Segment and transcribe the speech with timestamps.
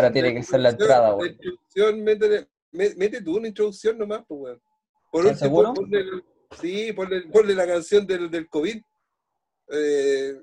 [0.00, 4.40] Ahora tiene que ser la entrada, introducción, métele- mé- mete tú una introducción nomás, pues,
[4.40, 4.62] weón.
[5.12, 5.74] Por ¿Estás último, seguro?
[5.74, 6.24] ponle, el-
[6.60, 8.82] sí, ponle, ponle la canción del, del COVID.
[9.72, 10.40] Eh,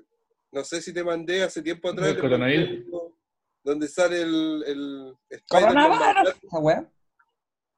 [0.52, 2.06] no sé si te mandé hace tiempo atrás.
[2.06, 3.12] ¿Del te mandé coronavirus?
[3.64, 4.64] Donde sale el.
[4.66, 5.98] el Spider-Man ¡Coronavirus!
[6.00, 6.30] bailando.
[6.42, 6.92] ¿Esa weá?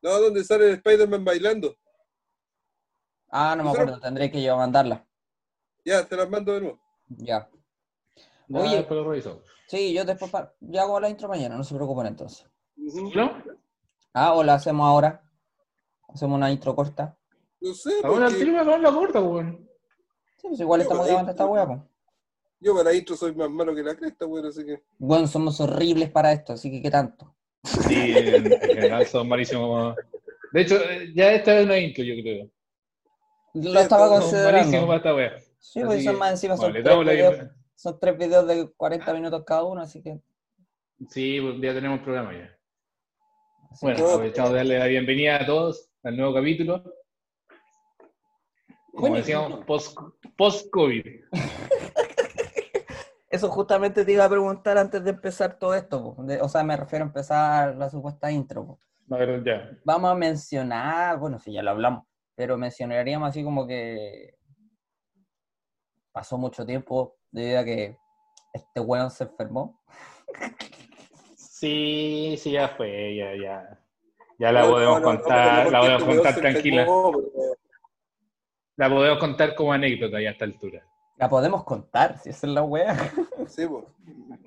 [0.03, 1.77] No, donde sale el Spider-Man bailando.
[3.31, 5.07] Ah, no me acuerdo, tendré que yo mandarla.
[5.85, 6.81] Ya, te las mando de nuevo.
[7.09, 7.49] Ya.
[8.53, 8.87] Oye.
[8.91, 9.43] lo reviso.
[9.71, 12.45] Sí, yo después yo hago la intro mañana, no se preocupen entonces.
[13.15, 13.31] ¿No?
[14.13, 15.23] Ah, o la hacemos ahora.
[16.09, 17.17] Hacemos una intro corta.
[17.61, 19.71] No sé, Ahora porque con la corta, weón.
[20.39, 21.79] Sí, pues igual estamos grabando esta weá, pues.
[22.59, 24.83] yo para intro soy más malo que la cresta, weón, así que.
[24.99, 27.37] Bueno, somos horribles para esto, así que qué tanto.
[27.63, 29.95] Sí, en en general son malísimos.
[30.51, 32.51] De hecho, eh, ya esta es una intro, yo creo.
[33.55, 34.95] Lo estaba Son malísimos para considerando.
[34.97, 35.39] esta wea.
[35.61, 39.65] Sí, pues Así son más encima, bueno, son son tres videos de 40 minutos cada
[39.65, 40.21] uno, así que...
[41.09, 42.55] Sí, ya tenemos programa ya.
[43.71, 46.83] así Bueno, que- aprovechamos de darle la bienvenida a todos al nuevo capítulo.
[48.93, 49.97] Como Bueno, decíamos, post-
[50.37, 51.05] post-COVID.
[53.31, 56.17] Eso justamente te iba a preguntar antes de empezar todo esto.
[56.19, 58.67] De- o sea, me refiero a empezar la supuesta intro.
[58.67, 58.81] po.
[59.15, 59.71] A ver, ya.
[59.85, 64.35] Vamos a mencionar, bueno, sí, ya lo hablamos, pero mencionaríamos así como que
[66.13, 67.97] pasó mucho tiempo debido a que
[68.53, 69.81] este weón se enfermó.
[71.37, 73.79] Sí, sí, ya fue, ya, ya.
[74.39, 76.81] Ya la No, podemos no, no, no, contar, la podemos contar tranquila.
[76.83, 77.57] enfermó, pero-
[78.77, 80.83] La podemos contar como anécdota ya a esta altura.
[81.17, 82.97] La podemos contar, si esa es la wea.
[83.47, 83.85] Sí, pues.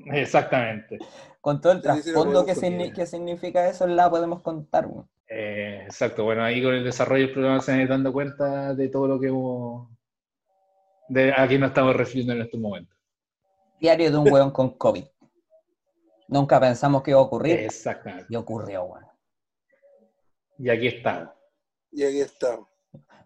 [0.07, 0.97] Exactamente.
[1.39, 2.93] Con todo el Sí, trasfondo que, signi- contar.
[2.95, 5.07] que significa eso, la podemos contar, weón.
[5.27, 8.73] Eh, exacto, bueno, ahí con el desarrollo del programa se van a ir dando cuenta
[8.73, 9.89] de todo lo que hemos...
[11.09, 12.97] De a quién nos estamos refiriendo en estos momentos.
[13.79, 15.05] Diario de un weón con COVID.
[16.29, 18.25] Nunca pensamos que iba a ocurrir Exactamente.
[18.29, 19.05] y ocurrió, weón.
[20.57, 21.29] Y aquí estamos.
[21.91, 22.67] Y aquí estamos.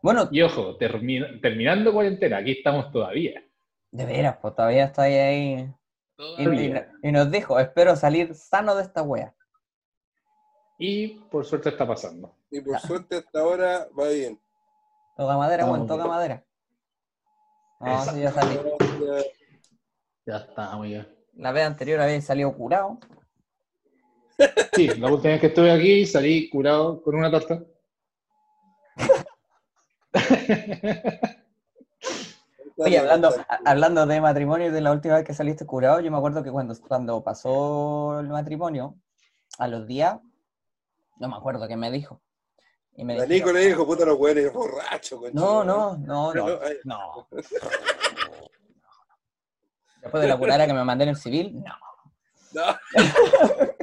[0.01, 3.43] Bueno, Y ojo, termi- terminando cuarentena, aquí estamos todavía.
[3.91, 5.15] de veras, pues todavía está ahí.
[5.15, 5.73] ahí.
[7.03, 9.35] Y, nos dijo, espero salir sano de esta wea.
[10.79, 12.35] Y por suerte está pasando.
[12.49, 14.39] Y por suerte hasta ahora va bien.
[15.15, 16.43] Toca madera, weón, toca madera.
[17.79, 18.13] No, Exacto.
[18.15, 18.59] sí, ya salí.
[20.25, 21.07] Ya- estamos ya.
[21.35, 22.99] La vez anterior había salido curado.
[24.73, 27.63] Sí, la última vez que estuve aquí salí curado con una torta.
[32.79, 33.33] Oye, hablando,
[33.65, 36.51] hablando de matrimonio y de la última vez que saliste curado, yo me acuerdo que
[36.51, 38.95] cuando, cuando pasó el matrimonio,
[39.57, 40.19] a los días,
[41.17, 42.21] no me acuerdo qué me dijo.
[42.99, 46.03] Y me La dijo, Nico le dijo, puta los weones borrachos, concha no, de madre".
[46.07, 47.27] no, no, no, No, no.
[50.01, 51.73] Después de la curara que me mandé en el civil, no.
[52.53, 52.63] No.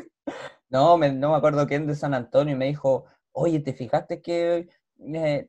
[0.71, 4.21] No, me, no me acuerdo quién de San Antonio y me dijo, oye, ¿te fijaste
[4.21, 4.69] que...
[4.99, 5.49] eh,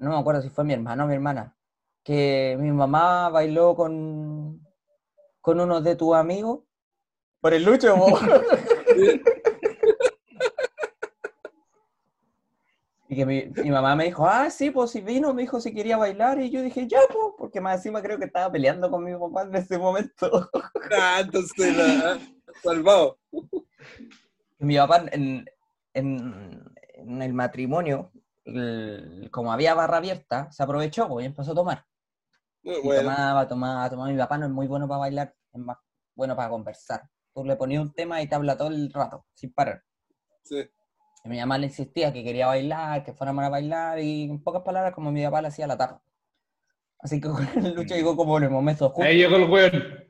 [0.00, 1.56] no me acuerdo si fue mi hermano o mi hermana,
[2.02, 4.66] que mi mamá bailó con,
[5.40, 6.62] con uno de tus amigos?
[7.40, 7.94] Por el lucho,
[13.14, 15.72] Y que mi, mi mamá me dijo, ah, sí, pues si vino, me dijo si
[15.72, 19.04] quería bailar, y yo dije, ya, pues, porque más encima creo que estaba peleando con
[19.04, 20.50] mi papá en ese momento.
[20.98, 22.18] Ah, entonces la
[22.62, 23.18] salvado.
[24.58, 25.44] Mi papá en,
[25.94, 26.64] en-
[26.94, 28.10] en el matrimonio,
[28.44, 31.86] el- como había barra abierta, se aprovechó pues, y empezó a tomar.
[32.64, 34.10] Y bueno, tomaba, tomaba, tomaba.
[34.10, 35.78] Mi papá no es muy bueno para bailar, es más
[36.16, 37.08] bueno para conversar.
[37.32, 39.84] Tú le ponías un tema y te habla todo el rato, sin parar.
[40.42, 40.68] sí.
[41.24, 44.62] Y mi mamá le insistía que quería bailar, que fuéramos a bailar, y en pocas
[44.62, 45.98] palabras, como mi papá le hacía la tarde.
[46.98, 49.02] Así que con el Lucho llegó como en el momento justo.
[49.02, 50.06] Ahí llegó el weón.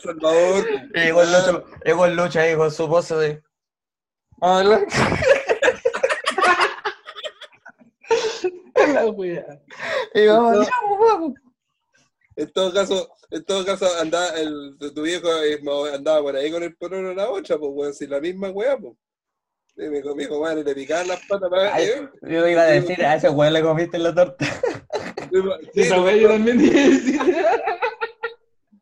[0.00, 0.64] Salvador.
[0.94, 3.42] Llegó el Lucho, llegó el Lucho ahí con su pose de.
[4.40, 4.80] Hola.
[8.92, 9.60] La wea.
[10.14, 10.68] Y vamos, pues,
[11.00, 11.32] vamos.
[12.36, 15.28] En todo caso, en todo caso andaba el, tu viejo
[15.92, 18.78] andaba por ahí con el porro de la otra, pues weón, si la misma weá,
[18.78, 18.94] pues.
[19.80, 22.66] Y me mi hijo, madre, le picaban las patas para Ay, eh, Yo iba a
[22.66, 24.44] decir, a ese güey le comiste la torta.
[25.72, 27.20] Sí, Esa no, wea yo también iba a decir.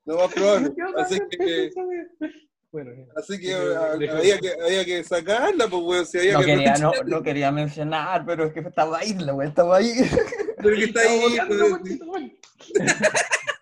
[0.06, 0.72] no más probable.
[0.96, 1.70] Así que,
[2.72, 6.74] Bueno, así que había que había que sacarla, pues weón, si había No que quería,
[6.78, 9.92] no, no quería mencionar, pero es que estaba ahí, la güey, estaba ahí.
[10.56, 12.32] Pero que está ahí, pues, weón.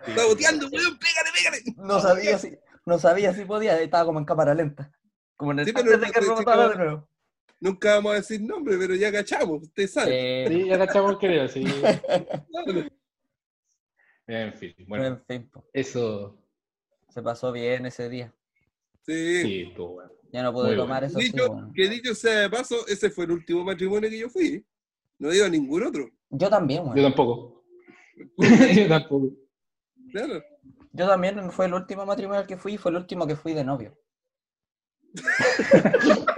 [0.06, 1.75] está boteando, weón, pégale, pégale.
[1.77, 4.93] No sabía si, no sabía si podía, estaba como en cámara lenta.
[5.37, 7.09] Como en el Sí, pero de que rebotara de nuevo.
[7.61, 10.44] Nunca vamos a decir nombre, pero ya cachamos, usted sabe.
[10.44, 11.64] Eh, Sí, ya cachamos era, sí.
[14.29, 16.37] En fin, bueno, en fin, eso.
[17.08, 18.35] se pasó bien ese día.
[19.03, 19.43] Sí.
[19.43, 20.11] Sí, bueno.
[20.32, 21.06] Ya no pude Muy tomar bueno.
[21.06, 24.29] eso sí, Dicho- que dicho sea de paso, ese fue el último matrimonio que yo
[24.29, 24.67] fui.
[25.19, 26.11] No he ido a ningún otro.
[26.31, 26.97] Yo también, weón.
[26.97, 27.64] Yo tampoco.
[28.76, 29.31] Yo tampoco.
[30.11, 30.43] Claro.
[30.93, 33.55] Yo también fue el último matrimonio al que fui y fue el último que fui
[33.55, 33.97] de novio.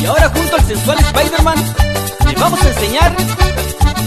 [0.00, 1.58] Y ahora junto al sensual Spider-Man
[2.26, 3.14] les vamos a enseñar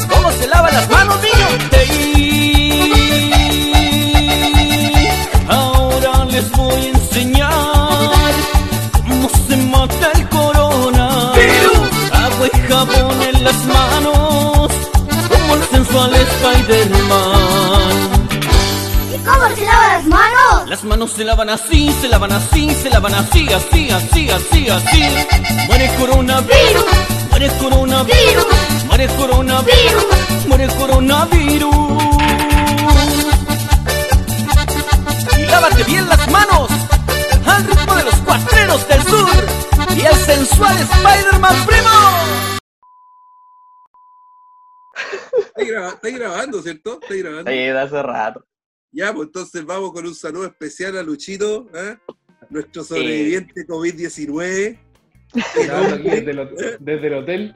[0.10, 1.52] cómo se lavan las manos, niños.
[1.72, 1.90] Ey,
[5.48, 6.93] Ahora les voy a
[20.74, 25.04] Las manos se lavan así, se lavan así, se lavan así, así, así, así, así.
[25.68, 26.86] Muere coronavirus,
[27.30, 28.46] muere coronavirus,
[28.88, 30.06] muere coronavirus,
[30.48, 31.75] muere coronavirus.
[35.38, 36.68] Y lávate bien las manos
[37.46, 39.30] al ritmo de los cuatreros del sur
[39.96, 41.90] y el sensual Spider-Man primo.
[45.38, 47.00] ¿Estáis graba- estáis grabando, ¿cierto?
[47.00, 47.52] ¿Estáis grabando?
[47.52, 48.44] Sí, de hace rato.
[48.94, 51.98] Ya, pues entonces vamos con un saludo especial a Luchito, ¿eh?
[52.50, 54.78] nuestro sobreviviente COVID-19,
[55.66, 56.78] Grabando aquí desde desde el hotel.
[56.80, 57.56] desde el hotel,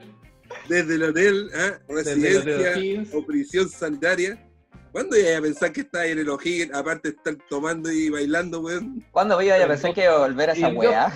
[0.68, 1.50] Desde el hotel
[1.88, 4.44] residencia o prisión sanitaria.
[4.90, 8.60] ¿Cuándo iba a pensar que está en el O'Higgins, aparte de estar tomando y bailando,
[8.60, 9.04] weón?
[9.12, 11.12] ¿Cuándo voy a pensar que iba a volver a esa weá?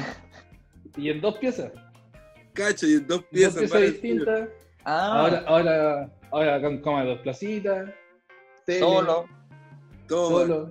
[0.96, 1.72] Y en dos piezas.
[2.52, 3.54] Cacho, y en dos Dos piezas.
[3.56, 4.48] piezas para el distintas.
[4.84, 7.90] Ah, Ahora, ahora, ahora con cama de dos placitas.
[8.66, 9.26] Tele, solo.
[10.12, 10.38] Toma.
[10.41, 10.70] Solo.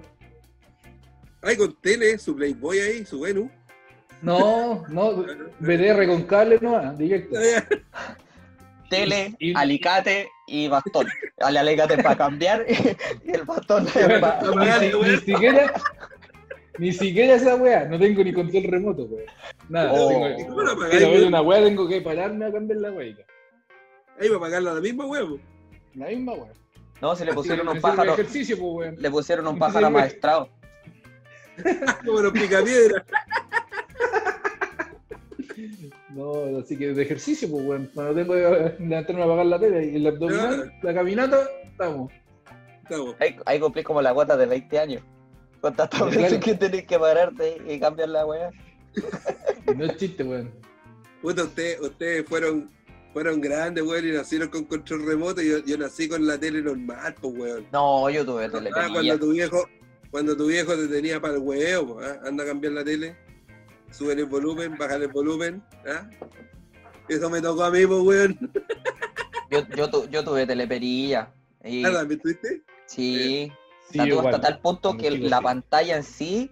[1.42, 3.50] Ay, con tele, su Playboy ahí, su Venus.
[4.22, 5.26] No, no,
[5.60, 7.38] BDR con cable no, directo.
[8.90, 11.08] Tele, Y- alicate y bastón.
[11.40, 12.66] Al alicate para cambiar
[13.26, 14.80] y el bastón para...
[14.80, 15.74] ni, si- ni siquiera,
[16.78, 19.26] ni siquiera esa weá, no tengo ni control remoto, weá.
[19.70, 20.10] Nada, Oh.
[20.10, 23.16] tengo- ¿Cómo la pagáis, quiero ver una weá, tengo que pararme a cambiar la weá.
[24.20, 25.42] Ahí va a pagarla la misma, weón.
[25.96, 26.52] La misma weá.
[27.02, 30.04] No, si le pusieron un pájaro, ejercicio, pues le pusieron un pájaro güey.
[30.04, 30.50] maestrado.
[32.06, 33.04] Como los picapiedras.
[36.10, 37.90] No, así que de ejercicio, pues weón.
[37.94, 42.12] Cuando tengo que levantarme a pagar la tele y el abdominal, la caminata, estamos.
[42.84, 43.16] Estamos.
[43.20, 45.04] Ahí, ahí cumplís como la cuota de 20 años.
[45.62, 46.22] Con tantas Claro.
[46.22, 48.50] veces que tenés que pararte y cambiar la weá.
[49.74, 50.52] No es chiste, weón.
[51.22, 52.70] Puta, ustedes, ustedes fueron,
[53.14, 55.42] fueron grandes, weón, y nacieron con control remoto.
[55.42, 57.68] Y yo, yo nací con la tele normal, pues, weón.
[57.72, 58.94] No, yo tuve Ah, telepenilla.
[58.94, 59.70] cuando tu viejo,
[60.12, 62.20] cuando tu viejo te tenía para el huevo, ¿ah?
[62.26, 63.16] anda a cambiar la tele,
[63.92, 66.10] sube el volumen, baja el volumen, ¿ah?
[67.10, 68.52] Eso me tocó a mí, pues, weón.
[69.50, 71.34] Yo, yo, tu- yo tuve teleperilla.
[71.64, 72.62] Y, Nada, ¿me tuviste?
[72.86, 73.52] sí,
[73.94, 74.28] igual.
[74.28, 75.44] hasta tal punto que la sí.
[75.44, 76.52] pantalla en sí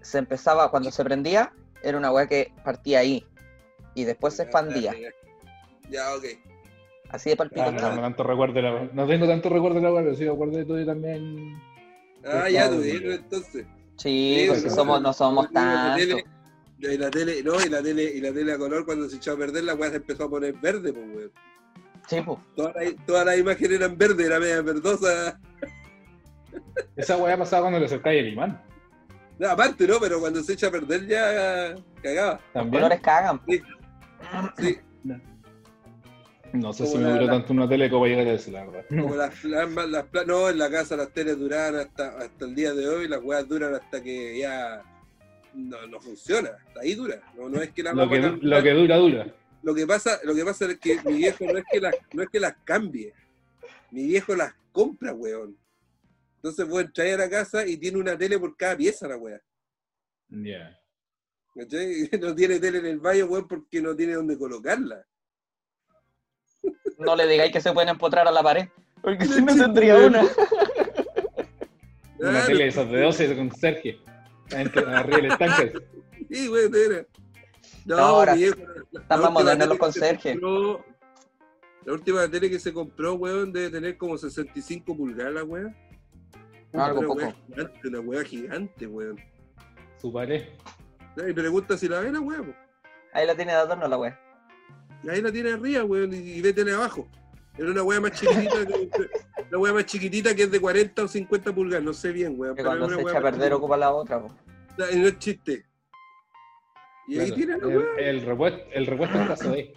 [0.00, 3.26] se empezaba, cuando se prendía, era una weá que partía ahí.
[3.94, 4.94] Y después se expandía.
[5.90, 6.24] Ya, ok.
[7.10, 9.82] Así de palpito Ah, no, no tanto recuerdo de la No tengo tanto recuerdo de
[9.90, 11.58] la pero sí me acuerdo de todo y también.
[12.24, 13.12] Ah, ya bueno.
[13.12, 13.66] entonces.
[13.96, 16.24] Sí, Sí, porque somos, no somos tele,
[16.78, 19.32] y la tele, no, y la tele, y la tele a color cuando se echó
[19.32, 21.32] a perder, la weá se empezó a poner verde, pues, weón.
[22.06, 22.38] Sí, pues.
[22.54, 25.40] Todas las todas las imágenes eran verdes, era media verdosa.
[26.96, 28.62] Esa weá pasaba cuando le acercáis el imán.
[29.38, 29.98] No, aparte, ¿no?
[30.00, 32.32] Pero cuando se echa a perder ya cagaba.
[32.34, 32.82] Los También.
[32.82, 33.38] colores cagan.
[33.38, 33.52] po.
[33.52, 33.62] Sí.
[34.58, 34.78] Sí,
[36.52, 38.64] No sé Como si me duró la- tanto una tele como llegar a eso, la
[38.64, 38.84] verdad.
[38.88, 42.72] como las las pla- no, en la casa las teles duran hasta, hasta el día
[42.72, 44.82] de hoy, las weas duran hasta que ya
[45.54, 47.20] no, no funciona, hasta ahí dura.
[47.36, 48.44] No, no es que la Lo a que, cambiar.
[48.58, 49.34] lo que dura, dura.
[49.62, 52.22] Lo que pasa, lo que pasa es que mi viejo no es que las, no
[52.22, 53.12] es que las cambie,
[53.90, 55.56] mi viejo las compra, weón.
[56.36, 59.40] Entonces vos entrar a la casa y tiene una tele por cada pieza la wea.
[60.28, 60.78] Ya.
[61.54, 62.08] ¿cachai?
[62.20, 65.04] No tiene tele en el baño, weón, porque no tiene dónde colocarla.
[66.98, 68.68] No le digáis que se pueden empotrar a la pared.
[69.02, 70.22] Porque si no tendría una.
[72.18, 73.96] Una tele de esas de 12 con Sergio.
[74.50, 75.72] Entre- Arriba del estanque.
[76.28, 77.06] Sí, weón, era.
[77.84, 78.56] No, No, ahora viejo,
[78.92, 80.34] última modernos los conserjes.
[80.34, 80.84] compró-
[81.84, 85.76] La última tele que se compró, weón, debe tener como 65 pulgadas weón.
[86.72, 87.20] Algo una poco.
[87.20, 89.16] weá gigante, una weá gigante, weón.
[89.98, 90.44] Su pared.
[91.26, 92.52] Y pregunta si la ve la weá, po.
[93.12, 94.20] Ahí la tiene de adorno la wea.
[95.02, 97.08] Y ahí la tiene arriba, weón, y, y ve tele abajo.
[97.58, 98.90] Era una weá más chiquitita que,
[99.50, 102.54] la weá más chiquitita que es de 40 o 50 pulgadas, no sé bien, weón.
[102.54, 104.22] Que pero cuando se una echa a perder ocupa la otra.
[104.92, 105.64] y no es chiste.
[107.08, 107.86] Y ahí tiene la el, weá.
[107.98, 109.74] el repuesto, el repuesto en caso de.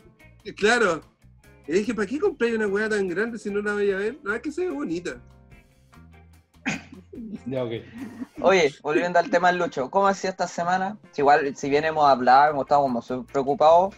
[0.56, 1.02] Claro.
[1.68, 4.18] Y dije, ¿para qué compráis una weá tan grande si no la vais a ver?
[4.24, 5.22] No, es que se ve bonita.
[7.46, 7.72] Ya, ok.
[8.42, 10.98] Oye, volviendo al tema del Lucho, ¿cómo ha sido esta semana?
[11.12, 13.96] Si igual, si bien hemos hablado, hemos estado como preocupados,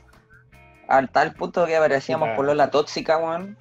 [0.88, 3.58] al tal punto que parecíamos por la tóxica, weón.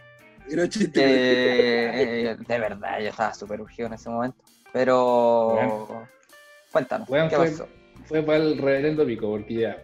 [0.48, 1.90] Que,
[2.32, 4.36] eh, de verdad, yo estaba súper urgido en ese momento.
[4.72, 6.08] Pero, Bueno.
[6.72, 7.68] cuéntanos, Bueno, ¿qué fue- pasó?
[8.06, 9.76] Fue para el reverendo pico, porque ya.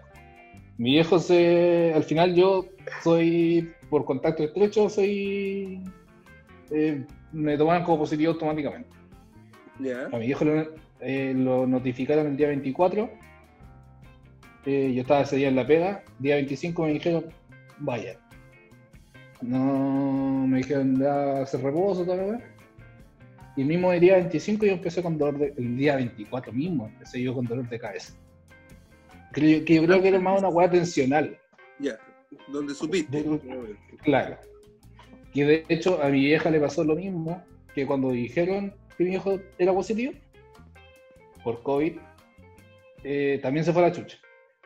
[0.77, 1.93] Mi viejo se.
[1.95, 2.65] Al final yo
[3.03, 5.83] soy, por contacto estrecho, soy.
[6.71, 8.91] eh, me tomaban como positivo automáticamente.
[9.79, 10.07] Ya.
[10.07, 10.67] A mi viejo lo,
[11.01, 13.09] eh, lo notificaron el día 24.
[14.69, 16.05] Eh, yo estaba ese día en la pega.
[16.19, 17.25] Día 25 me dijeron,
[17.79, 18.19] vaya.
[19.41, 22.55] No, me dijeron, ya hacer reposo, la weá.
[23.57, 27.23] Y el mismo día 25 yo empecé con dolor de, el día 24 mismo, empecé
[27.23, 28.13] yo con dolor de cabeza.
[29.33, 31.39] Que yo, que yo creo que era más una weá tensional.
[31.79, 31.99] Ya.
[32.49, 33.25] ¿Dónde supiste?
[34.03, 34.37] Claro.
[35.33, 37.43] Que de hecho a mi vieja le pasó lo mismo
[37.75, 40.13] que cuando dijeron que mi hijo era positivo
[41.43, 41.95] por COVID,
[43.03, 44.19] eh, también se fue a la chucha.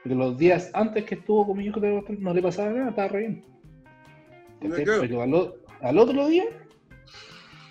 [0.05, 1.81] Pero los días antes que estuvo con mi hijo
[2.19, 3.45] no le pasaba nada, estaba re bien.
[5.01, 6.45] Pero al, al otro día,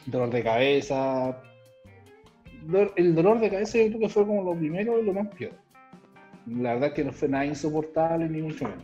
[0.05, 1.41] dolor de cabeza.
[2.65, 5.27] Dolor- El dolor de cabeza yo creo que fue como lo primero y lo más
[5.35, 5.53] peor.
[6.47, 8.83] La verdad que no fue nada insoportable ni mucho menos.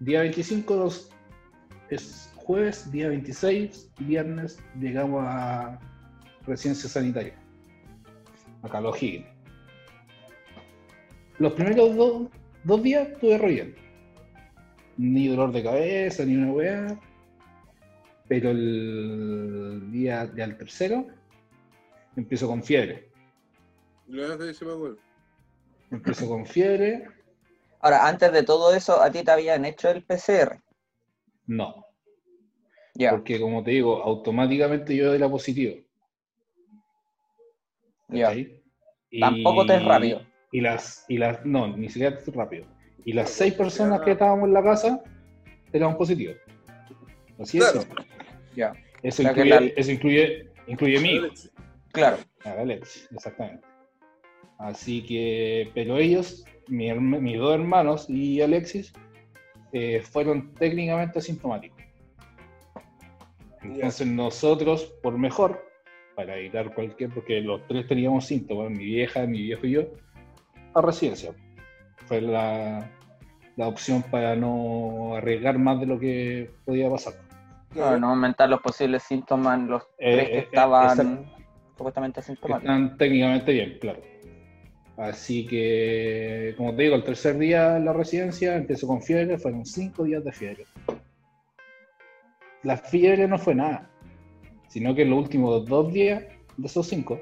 [0.00, 1.10] Día 25 los-
[1.90, 5.78] es jueves, día 26, viernes, llegamos a
[6.46, 7.34] residencia sanitaria.
[8.62, 9.26] Acá los Higgins.
[11.38, 12.28] Los primeros dos,
[12.64, 13.76] dos días tuve re bien.
[14.96, 17.00] Ni dolor de cabeza, ni una weá.
[18.28, 21.06] Pero el día del tercero
[22.16, 23.08] empiezo con fiebre.
[25.90, 27.06] Empiezo con fiebre.
[27.80, 30.60] Ahora, antes de todo eso, ¿a ti te habían hecho el PCR?
[31.46, 31.84] No.
[32.94, 35.76] Ya, Porque como te digo, automáticamente yo era positivo.
[38.08, 38.28] ya.
[38.28, 38.62] ¿cachai?
[39.10, 40.25] Y- Tampoco te es rápido.
[40.52, 42.64] Y las, y las, no, ni siquiera es rápido.
[43.04, 45.00] Y las seis personas que estábamos en la casa
[45.72, 46.36] éramos positivos.
[47.38, 47.70] Así es.
[47.70, 47.86] Claro.
[48.54, 48.72] Ya,
[49.02, 51.20] Eso, incluye, la- eso incluye, incluye mí.
[51.92, 52.18] claro.
[52.44, 53.66] A Alex, exactamente.
[54.58, 58.92] Así que, pero ellos, mi mis dos hermanos y Alexis,
[59.72, 61.78] eh, fueron técnicamente asintomáticos.
[63.62, 65.62] Entonces nosotros, por mejor,
[66.14, 69.82] para evitar cualquier, porque los tres teníamos síntomas, mi vieja, mi viejo y yo,
[70.76, 71.32] a residencia.
[72.06, 72.90] Fue la,
[73.56, 77.14] la opción para no arriesgar más de lo que podía pasar.
[77.72, 81.26] Claro, no aumentar los posibles síntomas en los Eh, tres que eh, estaban
[81.76, 82.74] supuestamente asintomáticos.
[82.74, 84.00] Están técnicamente bien, claro.
[84.96, 89.66] Así que, como te digo, el tercer día en la residencia empezó con fiebre, fueron
[89.66, 90.64] cinco días de fiebre.
[92.62, 93.90] La fiebre no fue nada,
[94.68, 96.24] sino que en los últimos dos días
[96.56, 97.20] de esos cinco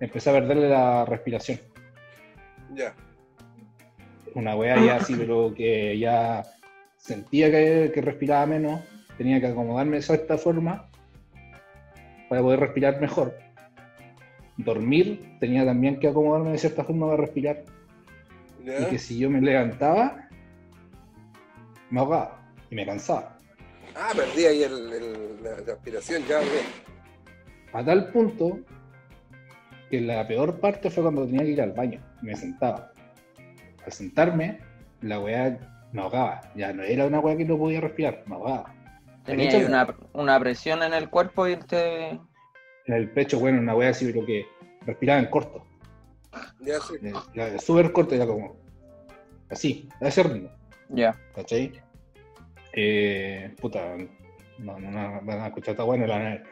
[0.00, 1.60] empecé a perderle la respiración.
[2.74, 2.94] Ya.
[4.34, 6.44] Una wea ya así, pero que ya
[6.98, 8.80] sentía que, que respiraba menos,
[9.16, 10.88] tenía que acomodarme de cierta forma
[12.28, 13.34] para poder respirar mejor.
[14.58, 17.62] Dormir, tenía también que acomodarme de cierta forma para respirar.
[18.64, 20.28] Y que si yo me levantaba,
[21.90, 23.38] me ahogaba y me cansaba.
[23.94, 27.74] Ah, perdí ahí el, el- la respiración, ya, ok.
[27.74, 28.58] A tal punto
[29.90, 32.00] que la peor parte fue cuando tenía que ir al baño.
[32.22, 32.92] Me sentaba.
[33.84, 34.58] Al sentarme,
[35.00, 35.58] la weá
[35.92, 36.40] me ahogaba.
[36.54, 38.74] Ya no era una weá que no podía respirar, me ahogaba.
[39.24, 42.10] Tenía hecho, una, una presión en el cuerpo y te...
[42.10, 44.46] En el pecho, bueno, una weá así, pero que
[44.86, 45.64] respiraba en corto.
[46.60, 46.94] Ya sí.
[47.34, 48.56] Eh, Súper corto, ya como.
[49.50, 50.50] Así, a ese ritmo.
[50.88, 51.72] Ya, ¿Cachai?
[52.72, 53.96] Eh, puta,
[54.58, 56.42] no, no, no van a escuchar, está bueno la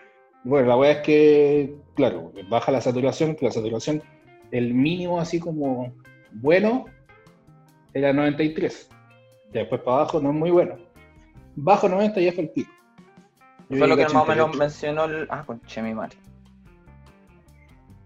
[0.45, 4.03] Bueno, la weá es que, claro, baja la saturación, que la saturación,
[4.51, 5.93] el mínimo así como
[6.33, 6.85] bueno,
[7.95, 8.89] era 93.
[9.51, 10.77] Y después para abajo no es muy bueno.
[11.57, 12.71] Bajo 90 ya fue el pico.
[13.71, 14.59] Yo fue lo que más o menos 88.
[14.59, 15.27] mencionó el...
[15.31, 16.19] Ah, conche mi madre.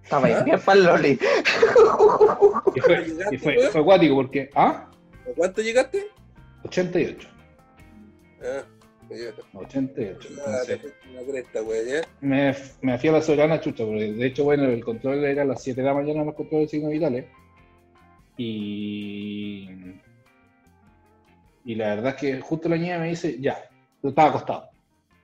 [0.04, 1.18] Estaba ahí bien para el Loli.
[2.74, 4.88] Y fue, y fue, fue acuático porque, ¿ah?
[5.28, 6.10] ¿A cuánto llegaste?
[6.64, 7.28] 88.
[8.40, 8.77] Ah, ya.
[9.10, 10.28] 88.
[10.46, 10.92] Ah, entonces,
[11.26, 12.02] cresta, güey, ¿eh?
[12.20, 15.46] me, me fui a la soberana chucha, porque de hecho, bueno, el control era a
[15.46, 17.26] las 7 de la mañana, los controles de signos vitales.
[18.36, 19.68] Y.
[21.64, 23.58] Y la verdad es que justo la niña me dice, ya,
[24.02, 24.70] yo estaba acostado.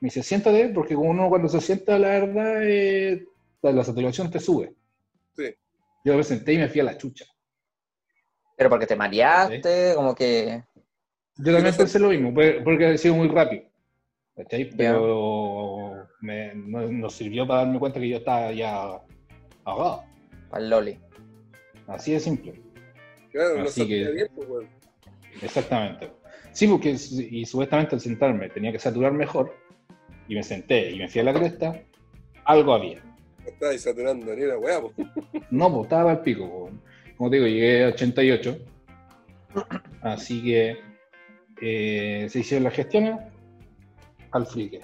[0.00, 3.26] Me dice, siéntate, porque como uno cuando se sienta, la verdad, eh,
[3.62, 4.74] la saturación te sube.
[5.34, 5.54] Sí.
[6.04, 7.24] Yo me senté y me fui a la chucha.
[8.56, 10.62] Pero porque te mareaste, como que...
[11.36, 13.64] Yo también pensé lo mismo, pues, porque ha sido muy rápido.
[14.36, 14.70] ¿Cachai?
[14.76, 19.00] Pero me, no- nos sirvió para darme cuenta que yo estaba ya
[19.64, 20.02] ahogado.
[20.50, 20.98] Pa'l Loli.
[21.86, 22.60] Así de simple.
[23.30, 24.68] Claro, no Así sentía que- bien, pues, weón.
[25.42, 26.10] Exactamente.
[26.52, 26.90] Sí, porque
[27.30, 29.54] y supuestamente al sentarme tenía que saturar mejor
[30.28, 31.82] y me senté y me fui a la cresta,
[32.44, 33.02] algo había.
[33.42, 34.94] No estabas saturando ni una weá, pues.
[35.50, 36.48] No, pues estaba al pico.
[36.48, 36.70] po.
[37.16, 38.58] Como te digo, llegué a 88.
[40.02, 40.76] Así que
[41.60, 43.16] eh, se hicieron las gestiones
[44.34, 44.80] al frique.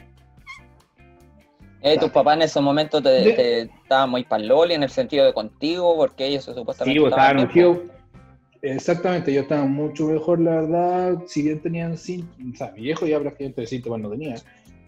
[1.82, 4.90] Eh, tus papás en ese momento te, De- te estaban muy pa'l Loli en el
[4.90, 7.82] sentido de contigo, porque ellos supuestamente Sí, pues, estaban estaban.
[8.62, 11.22] Exactamente, yo estaba mucho mejor, la verdad.
[11.26, 14.34] Si bien tenían síntomas, o sea, mi viejo ya prácticamente síntomas no tenía.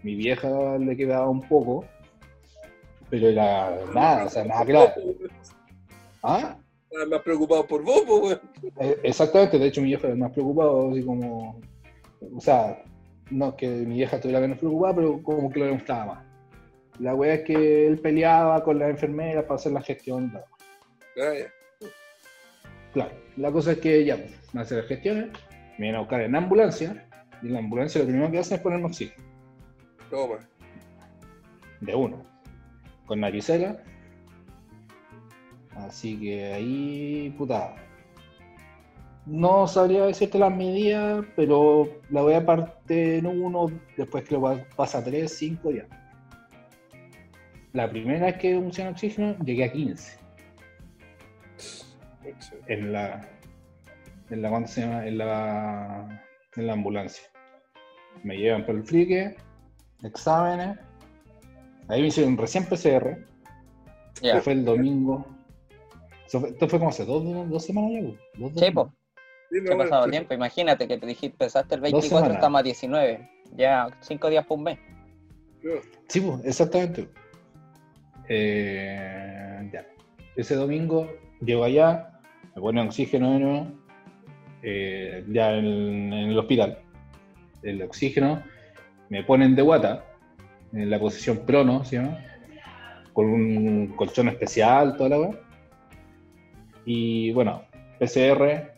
[0.02, 1.86] Mi vieja le quedaba un poco,
[3.08, 4.92] pero era nada, o sea, nada grave.
[6.22, 6.56] ¿Ah?
[6.90, 8.38] Estaban más preocupados por vos, pues.
[8.80, 11.58] Eh, Exactamente, de hecho mi vieja era más preocupado, así como,
[12.36, 12.84] o sea,
[13.30, 16.24] no que mi vieja estuviera menos preocupada, pero como que lo demostraba más.
[16.98, 20.30] La wea es que él peleaba con las enfermeras para hacer la gestión.
[20.30, 20.44] todo.
[21.20, 21.88] Ah.
[22.92, 25.26] Claro, la cosa es que ya, pues, me hacen las gestiones,
[25.78, 27.08] me vienen a buscar en ambulancia,
[27.42, 29.24] y en la ambulancia lo primero que hacen es ponerme oxígeno,
[30.10, 30.46] Toma.
[31.80, 32.22] de uno,
[33.06, 33.82] con naricela.
[35.74, 37.74] Así que ahí, puta.
[39.24, 44.42] No sabría decirte las medidas, pero la voy a parte en uno, después que lo
[44.42, 45.86] pa- pasa a tres, cinco días.
[47.72, 50.18] La primera vez que usé oxígeno llegué a 15
[52.22, 52.54] Mucho.
[52.66, 53.26] en la,
[54.30, 55.06] en la, ¿cuánto se llama?
[55.06, 56.24] En la,
[56.56, 57.24] en la ambulancia.
[58.24, 59.36] Me llevan por el frique,
[60.02, 60.78] exámenes.
[61.88, 63.24] Ahí me hicieron recién PCR,
[64.20, 64.34] Ya.
[64.34, 65.24] que fue el domingo.
[66.26, 68.00] Esto fue como hace dos, dos semanas ya.
[68.38, 68.92] Dos, dos Sí, po,
[69.70, 70.34] Ha pasado tiempo.
[70.34, 72.36] Imagínate que te dijiste, empezaste el Dos 24, semanas.
[72.36, 73.30] estamos a 19.
[73.56, 74.78] Ya, cinco días por un mes.
[76.08, 77.08] Sí, pues, exactamente.
[78.28, 79.86] Eh, ya.
[80.36, 81.10] Ese domingo
[81.44, 82.20] llego allá,
[82.54, 83.66] me ponen oxígeno de nuevo,
[84.62, 86.78] eh, ya en, en el hospital.
[87.62, 88.42] El oxígeno,
[89.10, 90.04] me ponen de guata,
[90.72, 92.16] en la posición prono, ¿sí, no?
[93.12, 95.30] con un colchón especial, toda la weá.
[96.84, 97.62] Y bueno,
[97.98, 98.71] PCR,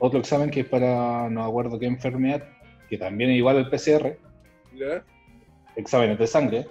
[0.00, 2.42] otro examen que es para no acuerdo qué enfermedad,
[2.88, 4.18] que también es igual al PCR,
[4.74, 5.04] ¿Ya?
[5.76, 6.66] exámenes de sangre.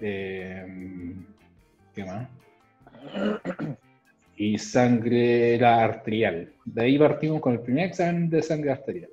[0.00, 1.14] Eh,
[1.94, 2.28] ¿Qué más?
[4.36, 6.52] Y sangre era arterial.
[6.64, 9.10] De ahí partimos con el primer examen de sangre arterial.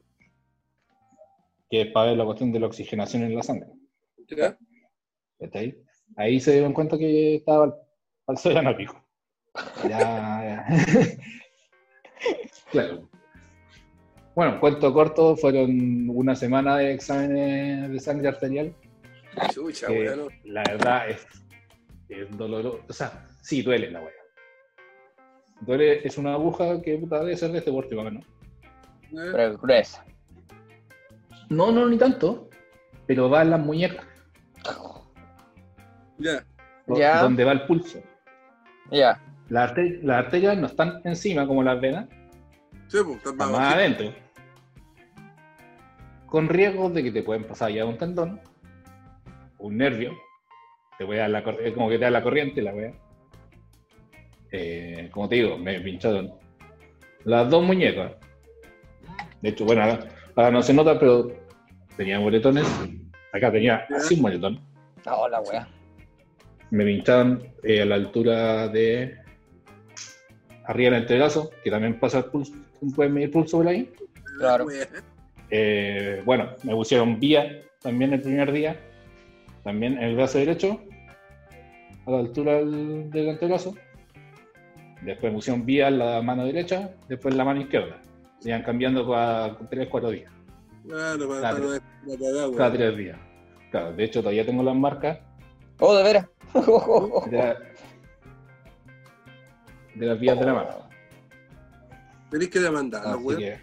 [1.69, 3.69] Que es para ver la cuestión de la oxigenación en la sangre.
[4.27, 4.57] ¿Ya?
[5.39, 5.75] ¿Está ahí?
[6.15, 7.75] Ahí se dieron cuenta que estaba al,
[8.27, 9.03] al soberano pico.
[9.83, 10.65] Ya, ya.
[12.71, 13.09] Claro.
[14.35, 18.73] Bueno, cuento corto, fueron una semana de exámenes de sangre arterial.
[19.51, 20.27] Chucha, no.
[20.45, 21.27] la verdad es,
[22.07, 22.83] es doloroso.
[22.87, 24.13] O sea, sí duele la wea.
[25.61, 28.25] Duele, es una aguja que puta debe ser de este porte, más o menos.
[29.11, 29.31] ¿Ya?
[29.31, 30.05] Pero gruesa.
[31.49, 32.49] No, no, ni tanto.
[33.07, 34.05] Pero va en las muñecas,
[36.19, 36.45] Ya.
[36.87, 37.21] Ya.
[37.23, 37.99] donde va el pulso.
[38.91, 39.21] Ya.
[39.49, 42.07] Las las arterias no están encima como las venas,
[42.89, 44.13] Sí, pues, más adentro.
[46.25, 48.39] Con riesgo de que te pueden pasar ya un tendón,
[49.59, 50.13] un nervio,
[50.97, 52.93] te voy a dar la como que te da la corriente la wea.
[54.51, 56.33] Eh, como te digo, me pincharon
[57.25, 58.13] las dos muñecas.
[59.41, 61.31] De hecho, bueno, ahora, ahora no se nota, pero
[61.95, 62.67] tenía moretones.
[63.31, 64.59] Acá tenía así un moretón.
[65.05, 65.67] Oh, wea.
[66.71, 69.15] Me pinchaban eh, a la altura de
[70.65, 73.91] arriba del entrelazo, que también pasa el pulso, medir pulso por ahí.
[74.37, 74.67] Claro.
[75.51, 78.79] Eh, bueno, me pusieron vía también el primer día,
[79.63, 80.79] también en el brazo derecho,
[82.05, 83.75] a la altura del, del antebrazo.
[85.01, 87.97] Después me pusieron vía en la mano derecha, después en la mano izquierda.
[88.39, 90.31] Se iban cambiando cada 3, 4 días,
[90.87, 91.57] Claro, para, Claro.
[91.59, 91.73] para
[92.05, 92.57] la cagada, weón.
[92.57, 93.17] cada 3 días.
[93.71, 95.19] Claro, de hecho todavía tengo las marcas
[95.79, 96.27] Oh, de veras.
[97.31, 97.57] de, la-
[99.95, 100.88] de las vías de la mano.
[102.29, 103.39] Tenés que demandarlo, weón.
[103.39, 103.57] que.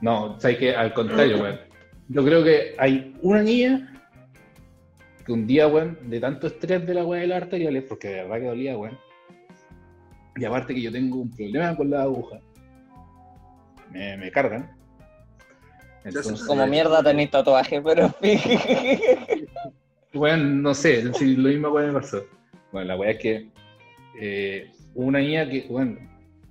[0.00, 1.60] No, sabes que al contrario, weón.
[2.08, 4.04] Yo creo que hay una niña
[5.24, 8.14] que un día, weón, de tanto estrés de la weá de las arteriales, porque de
[8.22, 8.98] verdad que dolía, weón.
[10.36, 12.40] Y aparte que yo tengo un problema con la aguja.
[13.90, 14.74] Me, me cargan.
[16.04, 18.12] Entonces, Como mierda tenéis tatuaje, pero
[20.14, 22.24] Weón, no sé, si lo mismo weón me pasó.
[22.70, 23.48] Bueno, la weá es que
[24.20, 25.96] eh, una niña que, bueno,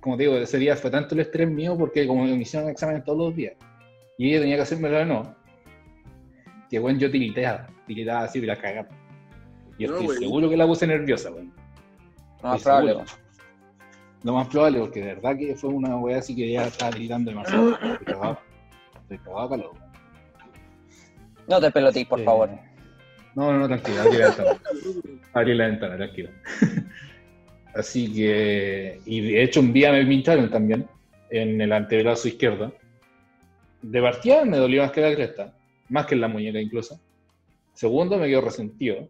[0.02, 3.04] como te digo, ese día fue tanto el estrés mío porque como me hicieron exámenes
[3.04, 3.54] todos los días
[4.18, 5.34] y ella tenía que hacérmelo de nuevo,
[6.68, 8.88] que bueno, yo tiriteaba, tiritada así, pero la cagar.
[9.78, 11.52] Y No, estoy seguro que la puse nerviosa, weón.
[12.42, 12.88] No, más probable.
[12.90, 13.06] seguro.
[14.24, 17.30] Lo más probable, porque de verdad que fue una weá así que ya estaba gritando
[17.30, 17.72] demasiado.
[17.74, 18.38] Estoy cagado.
[19.02, 19.70] Estoy cagado calor.
[21.48, 22.50] No te pelotes, por Eh, favor.
[23.34, 24.60] No, no, no, tranquilo, abrí la ventana.
[25.32, 26.30] Abrí la ventana, tranquilo.
[27.74, 30.86] Así que, y de hecho un día me pincharon también
[31.30, 32.74] en el antebrazo izquierdo.
[33.80, 35.56] De partida me dolió más que la cresta,
[35.88, 37.00] más que en la muñeca incluso.
[37.72, 39.08] Segundo, me quedó resentido.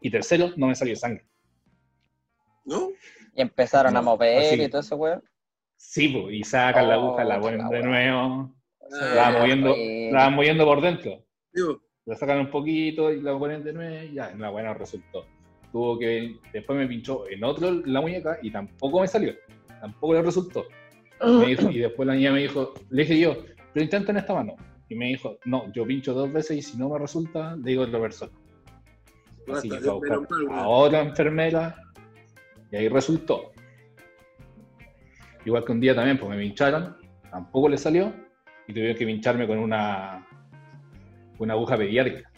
[0.00, 1.24] Y tercero, no me salió sangre.
[2.64, 2.90] ¿No?
[3.34, 4.62] Y empezaron a mover así.
[4.62, 5.22] y todo eso, weón.
[5.76, 8.54] Sí, po, y sacan la Oh, aguja, la ponen la de nuevo,
[8.94, 9.74] Ah, la van moviendo,
[10.12, 11.24] la van moviendo por dentro.
[11.52, 15.26] digo, la sacan un poquito y la ponen de nuevo y ya, la buena resultó.
[15.72, 19.34] Tuvo que, después me pinchó en otro la muñeca y tampoco me salió,
[19.80, 20.66] tampoco le resultó.
[21.40, 23.36] Me dijo- y después la niña me dijo, le dije yo,
[23.72, 24.54] pero intenta en esta mano.
[24.88, 27.84] Y me dijo, no, yo pincho dos veces y si no me resulta, le digo
[27.84, 28.32] a otra persona.
[29.50, 30.18] Así que fue a buscar
[30.66, 31.76] otra enfermera
[32.70, 33.52] y ahí resultó.
[35.44, 36.96] Igual que un día también, pues me pincharon,
[37.30, 38.12] tampoco le salió
[38.68, 40.26] y tuvieron que pincharme con una,
[41.38, 42.30] una aguja pediátrica,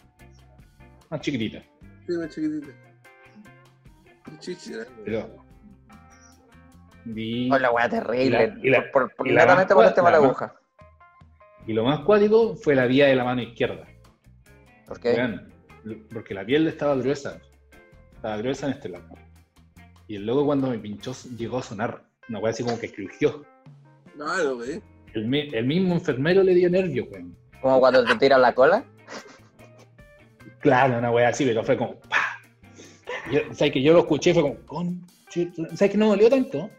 [1.09, 1.61] más chiquitita.
[2.07, 2.71] Sí, más chiquitita.
[4.39, 4.85] Chichira.
[5.03, 5.29] Pero,
[7.05, 8.25] y, Oh, la weá terrible.
[8.25, 10.55] Y la- y la- por, por, y la más por este la más- aguja.
[11.67, 13.85] y lo más cuático fue la vía de la mano izquierda.
[14.87, 15.39] ¿Por qué?
[16.11, 17.39] Porque la piel estaba gruesa.
[18.15, 19.05] Estaba gruesa en este lado.
[20.07, 22.03] Y el loco cuando me pinchó llegó a sonar.
[22.29, 23.45] Una weá así como que crujió.
[24.15, 24.81] Claro, güey.
[25.13, 27.35] El, el mismo enfermero le dio nervio, weón.
[27.61, 28.83] Como cuando te tiran la cola.
[30.59, 31.99] Claro, una weá así, pero fue como.
[33.31, 35.01] Yo, ¿Sabes que yo lo escuché y fue como con
[35.75, 36.69] ¿Sabes que no dolió tanto?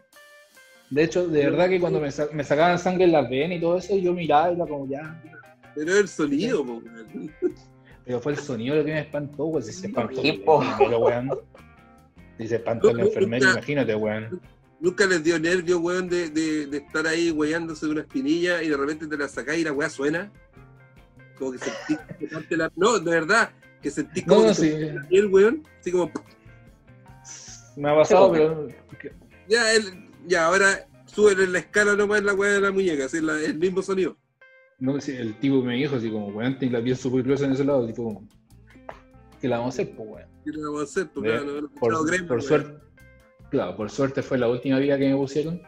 [0.89, 3.61] De hecho, de verdad que cuando me, sa- me sacaban sangre en las venas y
[3.61, 5.21] todo eso, yo miraba y era como ya.
[5.75, 7.31] Pero el sonido, po, weón.
[8.05, 10.21] Pero fue el sonido lo que me espantó, pues si se espantó.
[10.21, 11.29] Weón.
[12.37, 14.41] Si se espantó el enfermero, nunca- imagínate, weón.
[14.79, 18.69] Nunca les dio nervio, weón, de, de, de estar ahí weyándose de una espinilla y
[18.69, 20.31] de repente te la sacás y la weá suena.
[21.37, 22.71] Como que sentís que te parte la...
[22.75, 23.49] No, de verdad,
[23.81, 24.71] que sentís como No, que sí.
[24.79, 25.63] la piel, weón.
[25.79, 26.09] Así como,
[27.77, 28.67] Me ha pasado, Sí, pero.
[29.47, 29.83] ya, el,
[30.25, 33.81] ya, ahora súbele la escala nomás la weá de la muñeca, así la- el mismo
[33.81, 34.17] sonido.
[34.79, 37.51] No, sí, el tipo me dijo así como, weón, tiene la piel súper gruesa en
[37.53, 37.85] ese lado.
[37.87, 38.27] Tipo, como,
[39.39, 40.27] ¿qué la vamos a hacer, pues, weón?
[40.43, 41.07] ¿Qué le vamos a hacer?
[41.13, 42.79] Pues, claro, Por, crema, por suerte,
[43.49, 45.61] claro, por suerte fue la última vía que me pusieron,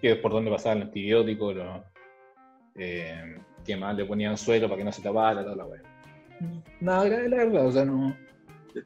[0.00, 1.84] que es por donde pasaba el antibiótico, lo,
[2.76, 5.82] eh, que más le ponían suelo para que no se tapara, toda la weá.
[6.80, 8.16] Nada grave, la verdad, o sea, no,